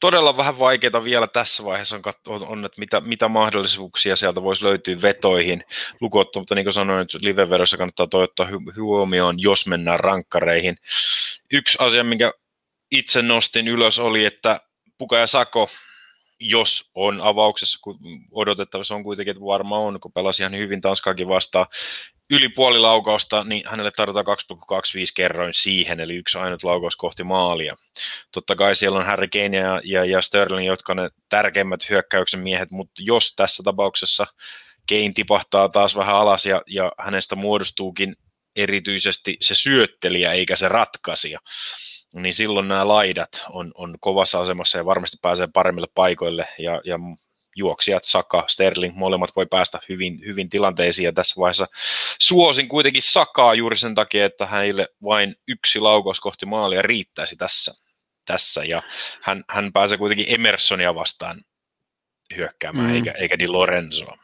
todella 0.00 0.36
vähän 0.36 0.58
vaikeita 0.58 1.04
vielä 1.04 1.26
tässä 1.26 1.64
vaiheessa 1.64 2.00
on, 2.26 2.46
on, 2.46 2.64
että 2.64 2.80
mitä, 2.80 3.00
mitä 3.00 3.28
mahdollisuuksia 3.28 4.16
sieltä 4.16 4.42
voisi 4.42 4.64
löytyä 4.64 5.02
vetoihin 5.02 5.64
lukotta, 6.00 6.38
mutta 6.38 6.54
niin 6.54 6.64
kuin 6.64 6.72
sanoin, 6.72 7.02
että 7.02 7.18
livevedossa 7.22 7.76
kannattaa 7.76 8.06
toivottaa 8.06 8.48
huomioon, 8.76 9.40
jos 9.40 9.66
mennään 9.66 10.00
rankkareihin. 10.00 10.76
Yksi 11.52 11.78
asia, 11.80 12.04
minkä 12.04 12.32
itse 12.90 13.22
nostin 13.22 13.68
ylös 13.68 13.98
oli, 13.98 14.24
että 14.24 14.60
Puka 14.98 15.18
ja 15.18 15.26
Sako 15.26 15.70
jos 16.40 16.90
on 16.94 17.20
avauksessa, 17.20 17.78
kun 17.82 17.98
odotettavassa 18.32 18.94
on 18.94 19.04
kuitenkin, 19.04 19.30
että 19.32 19.44
varmaan 19.44 19.82
on, 19.82 20.00
kun 20.00 20.12
pelasi 20.12 20.42
ihan 20.42 20.56
hyvin 20.56 20.80
Tanskaakin 20.80 21.28
vastaan, 21.28 21.66
yli 22.30 22.48
puoli 22.48 22.78
laukausta, 22.78 23.44
niin 23.44 23.62
hänelle 23.66 23.90
tarvitaan 23.90 24.26
2,25 24.26 24.32
kerroin 25.16 25.54
siihen, 25.54 26.00
eli 26.00 26.14
yksi 26.14 26.38
ainut 26.38 26.62
laukaus 26.62 26.96
kohti 26.96 27.24
maalia. 27.24 27.76
Totta 28.32 28.56
kai 28.56 28.76
siellä 28.76 28.98
on 28.98 29.06
Harry 29.06 29.28
Kane 29.28 29.56
ja, 29.56 29.80
ja, 29.84 30.04
ja 30.04 30.22
Sterling, 30.22 30.66
jotka 30.66 30.94
ne 30.94 31.10
tärkeimmät 31.28 31.90
hyökkäyksen 31.90 32.40
miehet, 32.40 32.70
mutta 32.70 33.02
jos 33.04 33.34
tässä 33.36 33.62
tapauksessa 33.62 34.26
Kane 34.88 35.12
tipahtaa 35.14 35.68
taas 35.68 35.96
vähän 35.96 36.14
alas 36.14 36.46
ja, 36.46 36.62
ja 36.66 36.92
hänestä 36.98 37.36
muodostuukin 37.36 38.16
erityisesti 38.56 39.36
se 39.40 39.54
syöttelijä 39.54 40.32
eikä 40.32 40.56
se 40.56 40.68
ratkaisija, 40.68 41.38
niin 42.14 42.34
silloin 42.34 42.68
nämä 42.68 42.88
laidat 42.88 43.44
on, 43.50 43.72
on 43.74 43.96
kovassa 44.00 44.40
asemassa 44.40 44.78
ja 44.78 44.84
varmasti 44.84 45.16
pääsee 45.22 45.48
paremmille 45.54 45.88
paikoille 45.94 46.48
ja, 46.58 46.80
ja 46.84 46.98
juoksijat, 47.56 48.04
Saka, 48.04 48.44
Sterling, 48.48 48.96
molemmat 48.96 49.30
voi 49.36 49.46
päästä 49.46 49.80
hyvin, 49.88 50.20
hyvin 50.26 50.48
tilanteisiin 50.50 51.06
ja 51.06 51.12
tässä 51.12 51.34
vaiheessa 51.40 51.66
suosin 52.20 52.68
kuitenkin 52.68 53.02
Sakaa 53.04 53.54
juuri 53.54 53.76
sen 53.76 53.94
takia, 53.94 54.26
että 54.26 54.46
hänelle 54.46 54.88
vain 55.02 55.34
yksi 55.48 55.80
laukaus 55.80 56.20
kohti 56.20 56.46
maalia 56.46 56.82
riittäisi 56.82 57.36
tässä, 57.36 57.74
tässä 58.24 58.64
ja 58.64 58.82
hän, 59.22 59.42
hän 59.50 59.72
pääsee 59.72 59.98
kuitenkin 59.98 60.26
Emersonia 60.28 60.94
vastaan 60.94 61.40
hyökkäämään, 62.36 62.86
mm. 62.86 62.94
eikä, 62.94 63.12
eikä 63.12 63.38
Di 63.38 63.48
Lorenzoa. 63.48 64.18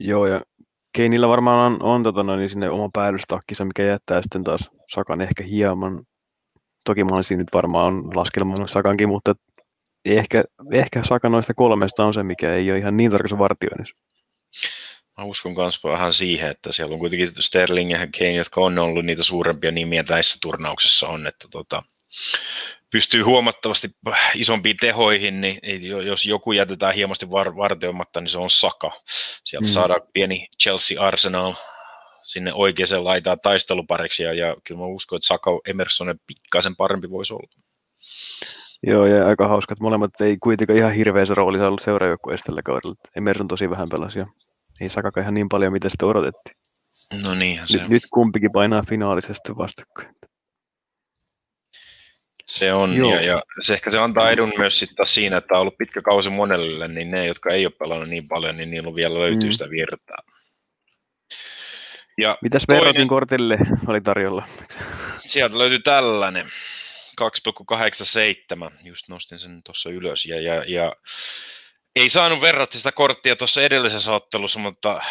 Joo, 0.00 0.26
ja 0.26 0.40
Keinillä 0.92 1.28
varmaan 1.28 1.72
on, 1.72 1.82
on 1.82 2.02
tota 2.02 2.22
noin, 2.22 2.38
niin 2.38 2.50
sinne 2.50 2.70
oma 2.70 2.88
päällystakkinsa, 2.92 3.64
mikä 3.64 3.82
jättää 3.82 4.22
sitten 4.22 4.44
taas 4.44 4.70
Sakan 4.88 5.20
ehkä 5.20 5.44
hieman 5.44 6.04
Toki 6.84 7.04
mä 7.04 7.16
olisin 7.16 7.38
nyt 7.38 7.48
varmaan 7.54 7.94
on 7.94 8.16
laskelmannut 8.16 8.70
Sakankin, 8.70 9.08
mutta 9.08 9.34
ehkä, 10.04 10.44
ehkä 10.72 11.02
Saka 11.04 11.28
noista 11.28 11.54
kolmesta 11.54 12.04
on 12.04 12.14
se, 12.14 12.22
mikä 12.22 12.54
ei 12.54 12.70
ole 12.70 12.78
ihan 12.78 12.96
niin 12.96 13.10
tarkassa 13.10 13.38
vartioinnissa. 13.38 13.96
Mä 15.18 15.24
uskon 15.24 15.54
myös 15.54 15.84
vähän 15.84 16.12
siihen, 16.12 16.50
että 16.50 16.72
siellä 16.72 16.92
on 16.92 16.98
kuitenkin 16.98 17.28
Sterling 17.40 17.92
ja 17.92 17.98
Kane, 17.98 18.34
jotka 18.34 18.60
on 18.60 18.78
ollut 18.78 19.04
niitä 19.04 19.22
suurempia 19.22 19.70
nimiä 19.70 20.04
tässä 20.04 20.38
turnauksessa 20.42 21.08
on, 21.08 21.26
että 21.26 21.48
tota, 21.50 21.82
pystyy 22.90 23.22
huomattavasti 23.22 23.90
isompiin 24.34 24.76
tehoihin, 24.76 25.40
niin 25.40 25.58
jos 26.06 26.24
joku 26.24 26.52
jätetään 26.52 26.94
hienosti 26.94 27.30
var- 27.30 27.56
vartioimatta, 27.56 28.20
niin 28.20 28.28
se 28.28 28.38
on 28.38 28.50
Saka. 28.50 28.90
Sieltä 29.44 29.66
mm. 29.66 29.72
saadaan 29.72 30.00
pieni 30.12 30.46
Chelsea 30.62 31.02
Arsenal 31.02 31.52
sinne 32.22 32.52
oikeaan 32.52 33.04
laitaan 33.04 33.40
taistelupariksi, 33.40 34.22
ja, 34.22 34.34
ja 34.34 34.56
kyllä 34.64 34.80
mä 34.80 34.86
uskon, 34.86 35.16
että 35.16 35.26
Saka 35.26 35.50
Emersonen 35.66 36.20
pikkasen 36.26 36.76
parempi 36.76 37.10
voisi 37.10 37.32
olla. 37.32 37.50
Joo, 38.86 39.06
ja 39.06 39.26
aika 39.26 39.48
hauska, 39.48 39.72
että 39.72 39.84
molemmat 39.84 40.20
ei 40.20 40.36
kuitenkaan 40.42 40.78
ihan 40.78 40.92
hirveässä 40.92 41.34
roolissa 41.34 41.66
ollut 41.66 41.82
seuraajoukkueessa 41.82 42.46
tällä 42.46 42.62
kaudella. 42.62 42.94
Emerson 43.16 43.48
tosi 43.48 43.70
vähän 43.70 43.88
pelasi, 43.88 44.18
ja 44.18 44.26
ei 44.80 44.88
Sakaka 44.88 45.20
ihan 45.20 45.34
niin 45.34 45.48
paljon, 45.48 45.72
mitä 45.72 45.88
sitä 45.88 46.06
odotettiin. 46.06 46.56
No 47.22 47.34
niinhän 47.34 47.68
se 47.68 47.78
nyt, 47.78 47.88
nyt 47.88 48.02
kumpikin 48.10 48.52
painaa 48.52 48.82
finaalisesti 48.88 49.56
vastakkain. 49.56 50.14
Se 52.46 52.72
on, 52.72 52.96
Joo. 52.96 53.10
ja, 53.10 53.20
ja 53.20 53.42
se 53.60 53.74
ehkä 53.74 53.90
se 53.90 53.98
antaa 53.98 54.30
edun 54.30 54.52
myös 54.58 54.78
sitten 54.78 55.06
siinä, 55.06 55.36
että 55.36 55.54
on 55.54 55.60
ollut 55.60 55.78
pitkä 55.78 56.02
kausi 56.02 56.30
monelle, 56.30 56.88
niin 56.88 57.10
ne, 57.10 57.26
jotka 57.26 57.50
ei 57.50 57.66
ole 57.66 57.74
pelannut 57.78 58.08
niin 58.08 58.28
paljon, 58.28 58.56
niin 58.56 58.70
niillä 58.70 58.94
vielä 58.94 59.18
löytyy 59.18 59.48
mm. 59.48 59.52
sitä 59.52 59.70
virtaa. 59.70 60.18
Ja 62.18 62.38
Mitäs 62.42 62.64
toinen, 62.66 63.08
kortille 63.08 63.58
oli 63.86 64.00
tarjolla? 64.00 64.46
Sieltä 65.20 65.58
löytyy 65.58 65.78
tällainen. 65.78 66.46
2,87, 67.20 68.72
just 68.82 69.08
nostin 69.08 69.38
sen 69.38 69.62
tuossa 69.62 69.90
ylös, 69.90 70.26
ja, 70.26 70.40
ja, 70.40 70.64
ja 70.66 70.92
ei 71.96 72.08
saanut 72.08 72.40
verratti 72.40 72.78
sitä 72.78 72.92
korttia 72.92 73.36
tuossa 73.36 73.62
edellisessä 73.62 74.12
ottelussa, 74.12 74.58
mutta 74.58 75.02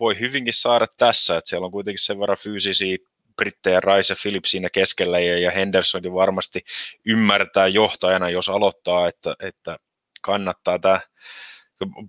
voi 0.00 0.20
hyvinkin 0.20 0.54
saada 0.54 0.86
tässä, 0.98 1.36
että 1.36 1.48
siellä 1.50 1.64
on 1.64 1.72
kuitenkin 1.72 2.04
sen 2.04 2.20
verran 2.20 2.38
fyysisiä 2.38 2.96
brittejä, 3.36 3.80
Rice 3.80 4.12
ja 4.12 4.16
Phillips 4.22 4.50
siinä 4.50 4.68
keskellä, 4.70 5.18
ja, 5.18 5.38
ja 5.38 5.50
Hendersonkin 5.50 6.14
varmasti 6.14 6.60
ymmärtää 7.06 7.66
johtajana, 7.66 8.30
jos 8.30 8.48
aloittaa, 8.48 9.08
että, 9.08 9.34
että 9.40 9.78
kannattaa 10.20 10.78
tämä 10.78 11.00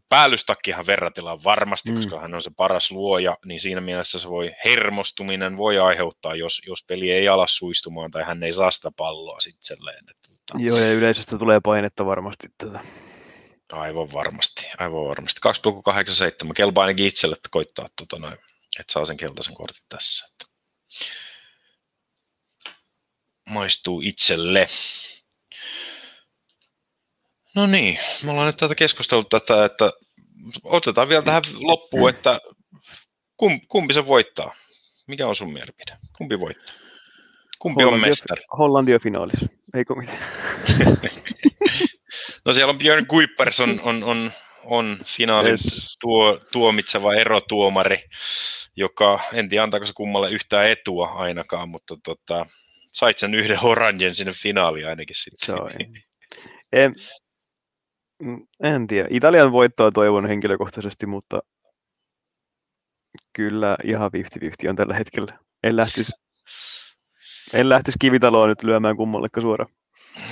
päällystakkihan 0.10 0.88
verratilla 0.88 1.44
varmasti, 1.44 1.92
mm. 1.92 1.96
koska 1.96 2.20
hän 2.20 2.34
on 2.34 2.44
se 2.44 2.51
paras 2.58 2.92
luoja, 2.92 3.38
niin 3.46 3.62
siinä 3.62 3.82
mielessä 3.82 4.20
se 4.20 4.30
voi, 4.30 4.51
hermostuminen 4.66 5.58
voi 5.58 5.80
aiheuttaa, 5.80 6.36
jos, 6.36 6.62
jos 6.68 6.84
peli 6.88 7.12
ei 7.12 7.30
ala 7.30 7.48
suistumaan 7.48 8.12
tai 8.12 8.24
hän 8.24 8.44
ei 8.44 8.54
saa 8.54 8.72
sitä 8.72 8.92
palloa 8.98 9.38
itselleen. 9.48 10.04
Että, 10.10 10.30
tota... 10.30 10.63
Joo, 10.63 10.78
ja 10.78 10.94
yleisöstä 10.94 11.38
tulee 11.38 11.60
painetta 11.63 12.06
varmasti 12.06 12.48
tätä. 12.58 12.80
Aivan 13.72 14.13
varmasti, 14.13 14.68
aivan 14.78 15.06
varmasti. 15.06 15.42
2,87, 16.48 16.54
kelpaa 16.56 16.84
ainakin 16.84 17.06
itselle, 17.06 17.34
että 17.34 17.50
koittaa, 17.51 17.88
tota 17.96 18.20
noin, 18.20 18.34
että 18.80 18.94
saa 18.94 19.06
sen 19.06 19.18
keltaisen 19.18 19.54
kortin 19.54 19.84
tässä. 19.90 20.28
Että 20.32 20.46
maistuu 23.50 24.01
itselle. 24.01 24.70
No 27.55 27.67
niin, 27.67 28.00
me 28.24 28.31
ollaan 28.31 28.48
nyt 28.48 28.58
tätä 28.58 28.75
keskusteltu 28.75 29.39
tätä, 29.39 29.65
että 29.65 29.91
otetaan 30.63 31.10
vielä 31.10 31.22
tähän 31.22 31.41
loppuun, 31.53 32.10
että 32.10 32.39
kum, 33.38 33.62
kumpi 33.67 33.93
se 33.93 34.08
voittaa? 34.08 34.55
Mikä 35.08 35.27
on 35.27 35.36
sun 35.36 35.53
mielipide? 35.53 35.98
Kumpi 36.17 36.39
voittaa? 36.39 36.75
Kumpi 37.60 37.84
Hollanti 37.84 38.05
on 38.05 38.10
mestari? 38.10 38.41
Hollanti 38.58 38.93
on 38.93 39.01
finaalissa, 39.01 39.48
eikö 39.74 39.96
mitään? 39.96 40.17
no 42.46 42.53
siellä 42.53 42.72
on 42.72 42.77
Björn 42.77 43.08
Kuipers 43.08 43.60
on, 43.60 43.79
on, 43.84 44.03
on, 44.03 44.31
on 44.63 44.98
finaalin 45.05 45.51
yes. 45.51 45.98
tuo, 46.01 46.39
tuomitseva 46.51 47.13
erotuomari, 47.13 48.03
joka 48.75 49.20
en 49.34 49.50
tiedä 49.50 49.63
antaako 49.63 49.86
se 49.86 49.93
kummalle 49.93 50.31
yhtään 50.31 50.67
etua 50.67 51.08
ainakaan, 51.08 51.70
mutta 51.70 51.98
tota, 52.03 52.46
sait 52.93 53.17
sen 53.17 53.36
yhden 53.36 53.60
oranjen 53.63 54.15
sinne 54.15 54.31
finaaliin 54.31 54.88
ainakin 54.88 55.15
sitten. 55.15 55.46
Se 55.46 55.53
on. 55.62 55.72
En 58.63 58.88
tiedä. 58.88 59.08
Italian 59.12 59.51
voittoa 59.51 59.92
toivon 59.92 60.25
henkilökohtaisesti, 60.25 61.06
mutta 61.06 61.40
kyllä 63.34 63.78
ihan 63.84 64.12
50-50 64.66 64.70
on 64.70 64.75
tällä 64.75 64.96
hetkellä. 64.96 65.40
En 65.63 65.75
lähtisi, 65.75 66.12
en 67.54 67.70
lähtisi 67.70 67.98
kivitaloa 68.00 68.48
nyt 68.48 68.63
lyömään 68.63 68.98
kummallekaan 68.98 69.42
suoraan. 69.42 69.72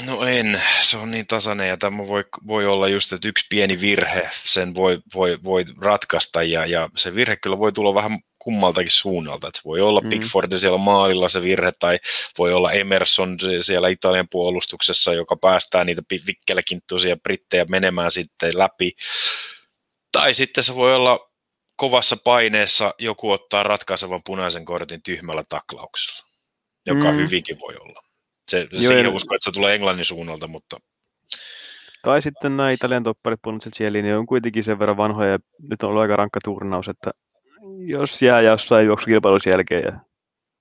No 0.05 0.24
en, 0.24 0.62
se 0.81 0.98
on 0.98 1.12
niin 1.12 1.27
tasainen 1.27 1.69
ja 1.69 1.77
tämä 1.77 2.08
voi, 2.08 2.25
voi 2.48 2.67
olla 2.67 2.88
just, 2.88 3.13
että 3.13 3.27
yksi 3.27 3.46
pieni 3.50 3.81
virhe 3.81 4.29
sen 4.34 4.75
voi, 4.75 5.01
voi, 5.15 5.39
voi 5.43 5.65
ratkaista 5.81 6.43
ja, 6.43 6.65
ja 6.65 6.89
se 6.96 7.15
virhe 7.15 7.36
kyllä 7.36 7.58
voi 7.58 7.72
tulla 7.72 7.93
vähän 7.93 8.19
kummaltakin 8.39 8.91
suunnalta. 8.91 9.48
Että 9.48 9.62
voi 9.65 9.81
olla 9.81 10.01
mm. 10.01 10.10
Pickford 10.10 10.58
siellä 10.58 10.77
maalilla 10.77 11.29
se 11.29 11.41
virhe 11.41 11.72
tai 11.79 12.00
voi 12.38 12.53
olla 12.53 12.72
Emerson 12.72 13.38
siellä 13.62 13.88
Italian 13.88 14.27
puolustuksessa, 14.31 15.13
joka 15.13 15.36
päästää 15.36 15.84
niitä 15.84 16.01
vikkelekinttuisia 16.27 17.17
brittejä 17.17 17.65
menemään 17.65 18.12
sitten 18.12 18.58
läpi. 18.58 18.91
Tai 20.12 20.34
sitten 20.34 20.63
se 20.63 20.75
voi 20.75 20.96
olla 20.96 21.29
kovassa 21.75 22.17
paineessa 22.24 22.93
joku 23.00 23.31
ottaa 23.31 23.63
ratkaisevan 23.63 24.22
punaisen 24.25 24.65
kortin 24.65 25.03
tyhmällä 25.03 25.43
taklauksella, 25.50 26.27
joka 26.86 27.12
mm. 27.12 27.17
hyvinkin 27.17 27.60
voi 27.60 27.75
olla. 27.75 28.03
Se, 28.50 28.67
Joo, 28.72 28.79
siihen 28.79 29.05
ja... 29.05 29.12
usko, 29.12 29.36
että 29.36 29.43
se 29.43 29.51
tulee 29.51 29.75
Englannin 29.75 30.05
suunnalta, 30.05 30.48
mutta... 30.48 30.77
Tai 32.01 32.22
sitten 32.22 32.58
nämä 32.58 32.72
Italian 32.72 33.03
topparit 33.03 33.39
Ponce 33.41 33.69
Cieli, 33.69 34.01
niin 34.01 34.15
on 34.15 34.25
kuitenkin 34.25 34.63
sen 34.63 34.79
verran 34.79 34.98
vanhoja, 34.98 35.31
ja 35.31 35.39
nyt 35.69 35.84
on 35.84 35.89
ollut 35.89 36.01
aika 36.01 36.15
rankka 36.15 36.39
turnaus, 36.43 36.88
että 36.88 37.12
jos 37.86 38.22
jää 38.22 38.42
jossain 38.42 38.86
juoksukilpailussa 38.86 39.50
jälkeen 39.50 39.84
ja 39.86 40.00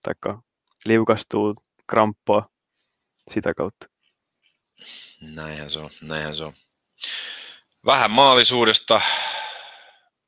taikka 0.03 0.43
liukastuu 0.85 1.55
kramppaa 1.87 2.49
sitä 3.31 3.55
kautta. 3.55 3.87
Näinhän 5.21 5.71
se 5.71 5.79
on, 5.79 5.91
näinhän 6.03 6.37
se 6.37 6.45
on. 6.45 6.53
Vähän 7.87 8.11
maalisuudesta 8.11 9.01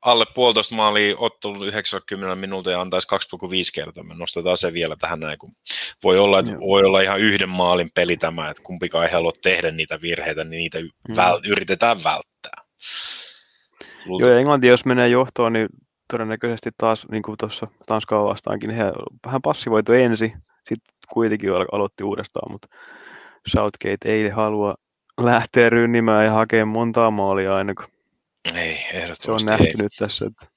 alle 0.01 0.25
puolitoista 0.33 0.75
maalia 0.75 1.15
ottelu 1.17 1.63
90 1.63 2.35
minuutin 2.35 2.71
ja 2.71 2.81
antaisi 2.81 3.07
2,5 3.07 3.49
kertaa. 3.73 4.03
Me 4.03 4.13
nostetaan 4.13 4.57
se 4.57 4.73
vielä 4.73 4.95
tähän 4.95 5.19
näin, 5.19 5.39
kun 5.39 5.55
voi 6.03 6.19
olla, 6.19 6.39
että 6.39 6.51
Joo. 6.51 6.61
voi 6.61 6.83
olla 6.83 7.01
ihan 7.01 7.19
yhden 7.19 7.49
maalin 7.49 7.91
peli 7.95 8.17
tämä, 8.17 8.49
että 8.49 8.63
kumpikaan 8.63 9.05
ei 9.05 9.11
halua 9.11 9.31
tehdä 9.41 9.71
niitä 9.71 10.01
virheitä, 10.01 10.43
niin 10.43 10.59
niitä 10.59 10.79
mm. 10.79 11.15
väl- 11.15 11.47
yritetään 11.47 11.97
välttää. 12.03 12.63
Luulta... 14.05 14.25
Joo, 14.25 14.37
Englanti 14.37 14.67
jos 14.67 14.85
menee 14.85 15.07
johtoon, 15.07 15.53
niin 15.53 15.69
todennäköisesti 16.11 16.69
taas, 16.77 17.07
niin 17.11 17.23
kuin 17.23 17.37
tuossa 17.37 17.67
Tanskaa 17.85 18.23
vastaankin, 18.23 18.69
he 18.69 18.83
vähän 19.25 19.41
passivoitu 19.41 19.93
ensin, 19.93 20.33
sitten 20.69 20.93
kuitenkin 21.13 21.49
aloitti 21.71 22.03
uudestaan, 22.03 22.51
mutta 22.51 22.67
Southgate 23.47 23.97
ei 24.05 24.29
halua 24.29 24.75
lähteä 25.21 25.69
rynnimään 25.69 26.25
ja 26.25 26.31
hakemaan 26.31 26.67
montaa 26.67 27.11
maalia 27.11 27.55
aina, 27.55 27.73
kun 27.73 27.85
ei, 28.55 28.77
ehdottomasti 28.93 29.25
Se 29.25 29.31
on 29.31 29.45
nähty 29.45 29.63
ei. 29.63 29.73
nyt 29.77 29.91
tässä. 29.99 30.25
Että... 30.25 30.55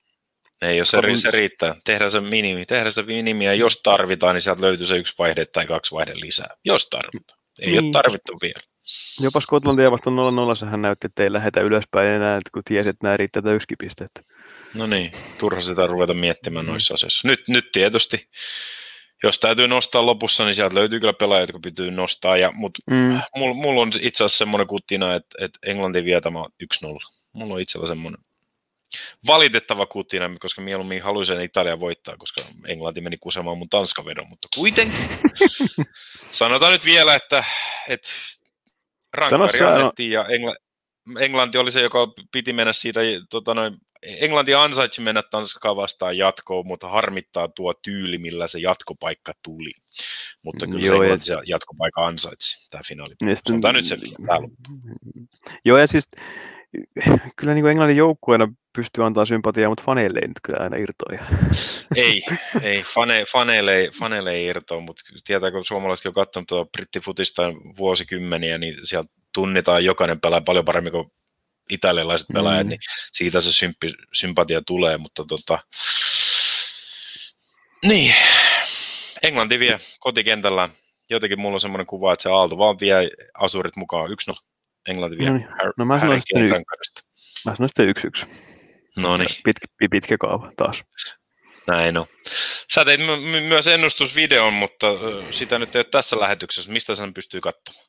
Ei, 0.62 0.76
jos 0.76 0.90
se, 0.90 0.98
se 1.16 1.30
riittää. 1.30 1.74
Tehdään 1.84 2.10
se 2.10 2.20
minimi. 2.20 2.66
Tehdään 2.66 2.92
se 2.92 3.02
minimi, 3.02 3.44
ja 3.44 3.54
jos 3.54 3.80
tarvitaan, 3.82 4.34
niin 4.34 4.42
sieltä 4.42 4.62
löytyy 4.62 4.86
se 4.86 4.96
yksi 4.96 5.14
vaihde 5.18 5.46
tai 5.46 5.66
kaksi 5.66 5.94
vaihde 5.94 6.12
lisää. 6.14 6.48
Jos 6.64 6.88
tarvitaan. 6.88 7.38
Ei 7.58 7.66
niin. 7.66 7.84
ole 7.84 7.92
tarvittu 7.92 8.38
vielä. 8.42 8.60
Jopa 9.20 9.40
Skotlantia 9.40 9.90
vastaan 9.90 10.16
0-0 10.66 10.70
hän 10.70 10.82
näytti, 10.82 11.06
että 11.06 11.22
ei 11.22 11.32
lähetä 11.32 11.60
ylöspäin 11.60 12.08
enää, 12.08 12.40
kun 12.54 12.62
tiesi, 12.64 12.88
että 12.88 13.06
nämä 13.06 13.16
riittää 13.16 13.52
yksi 13.54 13.74
pistettä. 13.78 14.20
No 14.74 14.86
niin, 14.86 15.12
turha 15.38 15.60
sitä 15.60 15.86
ruveta 15.86 16.14
miettimään 16.14 16.64
mm. 16.64 16.70
noissa 16.70 16.94
asioissa. 16.94 17.28
Nyt, 17.28 17.48
nyt 17.48 17.72
tietysti, 17.72 18.28
jos 19.22 19.40
täytyy 19.40 19.68
nostaa 19.68 20.06
lopussa, 20.06 20.44
niin 20.44 20.54
sieltä 20.54 20.74
löytyy 20.74 21.00
kyllä 21.00 21.12
pelaajia, 21.12 21.42
jotka 21.42 21.58
pitää 21.62 21.90
nostaa. 21.90 22.36
Ja, 22.36 22.52
mutta 22.52 22.82
mm. 22.90 23.20
mulla 23.36 23.54
mul 23.54 23.78
on 23.78 23.92
itse 24.00 24.24
asiassa 24.24 24.38
semmoinen 24.38 24.66
kutina, 24.66 25.14
että, 25.14 25.44
että 25.44 25.58
Englanti 25.66 26.04
vie 26.04 26.20
tämä 26.20 26.44
1-0 26.84 27.14
mulla 27.34 27.54
on 27.54 27.60
itsellä 27.60 27.86
semmoinen 27.86 28.20
valitettava 29.26 29.86
kutina, 29.86 30.30
koska 30.40 30.60
mieluummin 30.60 31.02
haluaisin 31.02 31.40
Italia 31.40 31.80
voittaa, 31.80 32.16
koska 32.16 32.42
Englanti 32.66 33.00
meni 33.00 33.16
kusemaan 33.20 33.58
mun 33.58 33.68
Tanskavedon, 33.68 34.28
mutta 34.28 34.48
kuitenkin. 34.54 35.08
Sanotaan 36.30 36.72
nyt 36.72 36.84
vielä, 36.84 37.14
että, 37.14 37.44
että 37.88 38.08
rankkari 39.12 39.60
annettiin 39.60 40.10
ja 40.10 40.26
Engla, 40.26 40.54
Englanti 41.20 41.58
oli 41.58 41.72
se, 41.72 41.82
joka 41.82 42.08
piti 42.32 42.52
mennä 42.52 42.72
siitä, 42.72 43.00
tota 43.30 43.54
noin, 43.54 43.76
Englanti 44.04 44.54
ansaitsi 44.54 45.00
mennä 45.00 45.22
Tanskaa 45.22 45.76
vastaan 45.76 46.18
jatkoon, 46.18 46.66
mutta 46.66 46.88
harmittaa 46.88 47.48
tuo 47.48 47.74
tyyli, 47.74 48.18
millä 48.18 48.46
se 48.46 48.58
jatkopaikka 48.58 49.32
tuli. 49.42 49.72
Mutta 50.42 50.66
kyllä 50.66 50.86
Joo, 50.86 50.96
se 50.96 51.02
Englanti 51.02 51.24
se 51.24 51.34
jatkopaikka 51.46 52.06
ansaitsi, 52.06 52.66
tämä 52.70 52.82
finaali. 52.86 53.14
Sanotaan 53.48 53.74
nyt 53.74 53.86
se 53.86 53.96
vielä. 54.00 54.48
Joo, 55.64 55.78
ja 55.78 55.86
siis 55.86 56.08
kyllä 57.36 57.54
niin 57.54 57.62
kuin 57.62 57.70
Englannin 57.70 57.96
joukkueena 57.96 58.48
pystyy 58.76 59.04
antaa 59.04 59.24
sympatiaa, 59.24 59.68
mutta 59.68 59.84
faneille 59.84 60.18
ei 60.22 60.28
nyt 60.28 60.40
kyllä 60.42 60.58
aina 60.62 60.76
irtoa. 60.76 61.18
Ei, 61.96 62.22
ei 62.62 62.82
fane, 62.82 63.24
faneille, 63.32 63.74
ei, 63.74 63.90
faneille 63.90 64.32
ei 64.32 64.46
irtoa, 64.46 64.80
mutta 64.80 65.02
tietää, 65.24 65.50
kun 65.50 65.64
suomalaisetkin 65.64 66.10
on 66.10 66.14
katsonut 66.14 66.46
tuota 66.46 66.70
brittifutista 66.70 67.42
vuosikymmeniä, 67.78 68.58
niin 68.58 68.74
sieltä 68.84 69.12
tunnitaan 69.34 69.84
jokainen 69.84 70.20
pelaaja 70.20 70.40
paljon 70.40 70.64
paremmin 70.64 70.92
kuin 70.92 71.12
italialaiset 71.70 72.28
pelaajat, 72.34 72.66
mm. 72.66 72.70
niin 72.70 72.80
siitä 73.12 73.40
se 73.40 73.52
sympi, 73.52 73.92
sympatia 74.12 74.62
tulee, 74.66 74.98
mutta 74.98 75.24
tota, 75.28 75.58
niin, 77.84 78.14
Englanti 79.22 79.58
vie 79.58 79.80
kotikentällä. 80.00 80.68
Jotenkin 81.10 81.40
mulla 81.40 81.54
on 81.54 81.60
semmoinen 81.60 81.86
kuva, 81.86 82.12
että 82.12 82.22
se 82.22 82.30
Aalto 82.30 82.58
vaan 82.58 82.80
vie 82.80 83.10
asurit 83.34 83.76
mukaan 83.76 84.10
1-0. 84.30 84.34
Englanti 84.88 85.18
vie 85.18 85.26
no, 85.30 85.36
niin. 85.36 85.48
no 85.76 85.84
mä 85.84 86.00
sanoin 86.00 86.20
sitten, 86.20 86.64
mä 87.44 87.54
sanoin 87.54 87.68
sitten 87.68 87.88
yksi 87.88 88.06
yksi. 88.06 88.26
No 88.96 89.16
niin. 89.16 89.28
Pitkä, 89.44 89.66
pitkä 89.90 90.18
kaava 90.18 90.52
taas. 90.56 90.82
Näin 91.66 91.96
on. 91.96 92.06
Sä 92.72 92.84
teit 92.84 93.00
my- 93.00 93.40
myös 93.40 93.66
ennustusvideon, 93.66 94.52
mutta 94.52 94.86
sitä 95.30 95.58
nyt 95.58 95.76
ei 95.76 95.78
ole 95.78 95.84
tässä 95.84 96.20
lähetyksessä. 96.20 96.72
Mistä 96.72 96.94
sen 96.94 97.14
pystyy 97.14 97.40
katsomaan? 97.40 97.83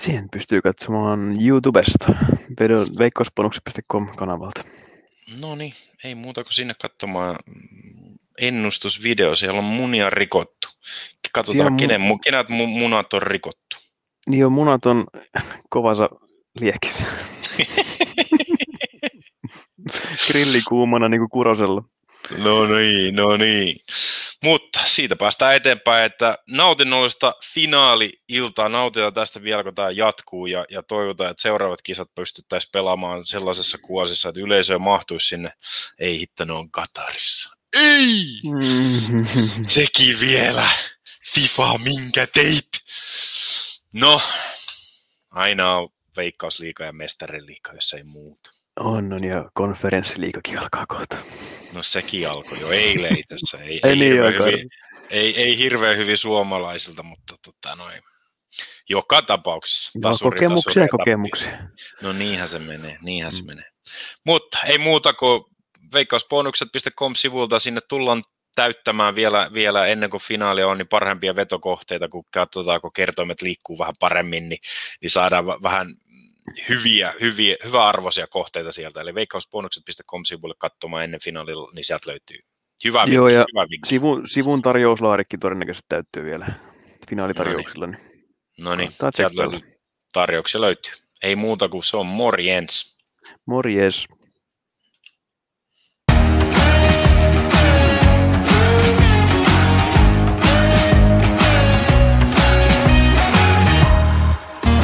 Siihen 0.00 0.28
pystyy 0.30 0.62
katsomaan 0.62 1.36
YouTubesta, 1.42 2.14
veikkausponukset.com 2.98 4.08
kanavalta. 4.16 4.64
No 5.40 5.54
niin, 5.54 5.74
ei 6.04 6.14
muuta 6.14 6.44
kuin 6.44 6.52
sinne 6.52 6.74
katsomaan 6.82 7.36
ennustusvideo. 8.40 9.34
Siellä 9.34 9.58
on 9.58 9.64
munia 9.64 10.10
rikottu. 10.10 10.68
Katsotaan, 11.32 11.72
mun... 11.72 11.80
kenen, 11.80 12.00
kenet 12.24 12.48
munat 12.48 13.12
on 13.12 13.22
rikottu. 13.22 13.76
Joo, 14.30 14.50
munat 14.50 14.86
on 14.86 15.06
kovassa 15.70 16.08
liekissä. 16.60 17.04
Grilli 20.26 20.60
kuumana 20.68 21.08
niin 21.08 21.20
kuin 21.20 21.30
kurosella. 21.30 21.82
No 22.38 22.66
niin, 22.66 23.16
no 23.16 23.36
niin. 23.36 23.80
Mutta 24.44 24.80
siitä 24.84 25.16
päästään 25.16 25.56
eteenpäin, 25.56 26.04
että 26.04 26.38
nautinnollista 26.50 27.34
finaali-iltaa 27.54 28.68
nautitaan 28.68 29.14
tästä 29.14 29.42
vielä, 29.42 29.62
kun 29.62 29.74
tämä 29.74 29.90
jatkuu 29.90 30.46
ja, 30.46 30.64
ja 30.70 30.82
toivotaan, 30.82 31.30
että 31.30 31.42
seuraavat 31.42 31.82
kisat 31.82 32.08
pystyttäisiin 32.14 32.70
pelaamaan 32.72 33.26
sellaisessa 33.26 33.78
kuosissa, 33.78 34.28
että 34.28 34.40
yleisö 34.40 34.78
mahtuisi 34.78 35.26
sinne. 35.26 35.52
Ei 35.98 36.18
hitto, 36.20 36.44
ne 36.44 36.52
on 36.52 36.70
Katarissa. 36.70 37.50
Ei! 37.72 38.24
Mm-hmm. 38.44 39.50
Sekin 39.66 40.20
vielä. 40.20 40.68
FIFA, 41.34 41.78
minkä 41.78 42.26
teit? 42.26 42.68
No, 43.92 44.22
aina 45.30 45.76
on 45.76 45.88
veikkausliika 46.16 46.84
ja 46.84 46.92
mestariliika, 46.92 47.72
jos 47.72 47.92
ei 47.92 48.02
muuta. 48.02 48.59
On, 48.80 49.12
on 49.12 49.24
ja 49.24 49.50
konferenssiliikakin 49.54 50.58
alkaa 50.58 50.86
kohta. 50.86 51.16
No 51.72 51.82
sekin 51.82 52.30
alkoi 52.30 52.60
jo 52.60 52.70
eilen 52.70 53.18
itse 53.18 53.56
Ei, 53.56 53.68
ei, 53.68 53.80
ei, 53.84 53.96
niin 53.96 54.12
hyvin, 54.12 54.70
ei, 55.10 55.42
ei 55.42 55.58
hirveän 55.58 55.96
hyvin 55.96 56.18
suomalaisilta, 56.18 57.02
mutta 57.02 57.34
tota 57.44 57.76
noin. 57.76 58.02
Joka 58.88 59.22
tapauksessa. 59.22 59.90
No, 59.94 60.00
tasuri, 60.10 60.36
kokemuksia 60.40 60.82
tasuri, 60.82 60.88
kokemuksia. 60.88 61.58
No 62.02 62.12
niinhän 62.12 62.48
se 62.48 62.58
menee, 62.58 62.98
niinhän 63.02 63.32
mm. 63.32 63.36
se 63.36 63.42
menee. 63.42 63.70
Mutta 64.26 64.58
ei 64.66 64.78
muuta 64.78 65.12
kuin 65.12 65.44
veikkausbonukset.com-sivulta 65.92 67.58
sinne 67.58 67.80
tullaan 67.88 68.22
täyttämään 68.54 69.14
vielä, 69.14 69.50
vielä 69.54 69.86
ennen 69.86 70.10
kuin 70.10 70.22
finaalia 70.22 70.68
on, 70.68 70.78
niin 70.78 70.88
parempia 70.88 71.36
vetokohteita, 71.36 72.08
kun 72.08 72.24
katsotaan, 72.32 72.80
kun 72.80 72.92
kertoimet 72.92 73.42
liikkuu 73.42 73.78
vähän 73.78 73.94
paremmin, 74.00 74.48
niin, 74.48 74.60
niin 75.00 75.10
saadaan 75.10 75.46
vähän 75.46 75.86
hyviä, 76.68 77.14
hyviä, 77.20 77.56
hyvä-arvoisia 77.64 78.26
kohteita 78.26 78.72
sieltä. 78.72 79.00
Eli 79.00 79.14
veikkausbonukset.com 79.14 80.24
sivulle 80.24 80.54
katsomaan 80.58 81.04
ennen 81.04 81.20
finaalilla, 81.20 81.70
niin 81.74 81.84
sieltä 81.84 82.10
löytyy 82.10 82.38
hyvä 82.84 83.04
Joo, 83.08 83.28
ja 83.28 83.44
hyvä 83.54 83.66
sivun, 83.86 84.28
sivun 84.28 84.62
tarjouslaarikki 84.62 85.38
todennäköisesti 85.38 85.86
täyttyy 85.88 86.24
vielä 86.24 86.46
finaalitarjouksilla. 87.10 87.86
No 87.86 87.92
niin, 87.92 88.14
no 88.60 88.74
niin. 88.74 88.92
sieltä 89.14 89.36
löytyy, 89.36 89.80
tarjouksia 90.12 90.60
löytyy. 90.60 90.92
Ei 91.22 91.36
muuta 91.36 91.68
kuin 91.68 91.84
se 91.84 91.96
on 91.96 92.06
morjens. 92.06 92.96
Morjes. 93.46 94.06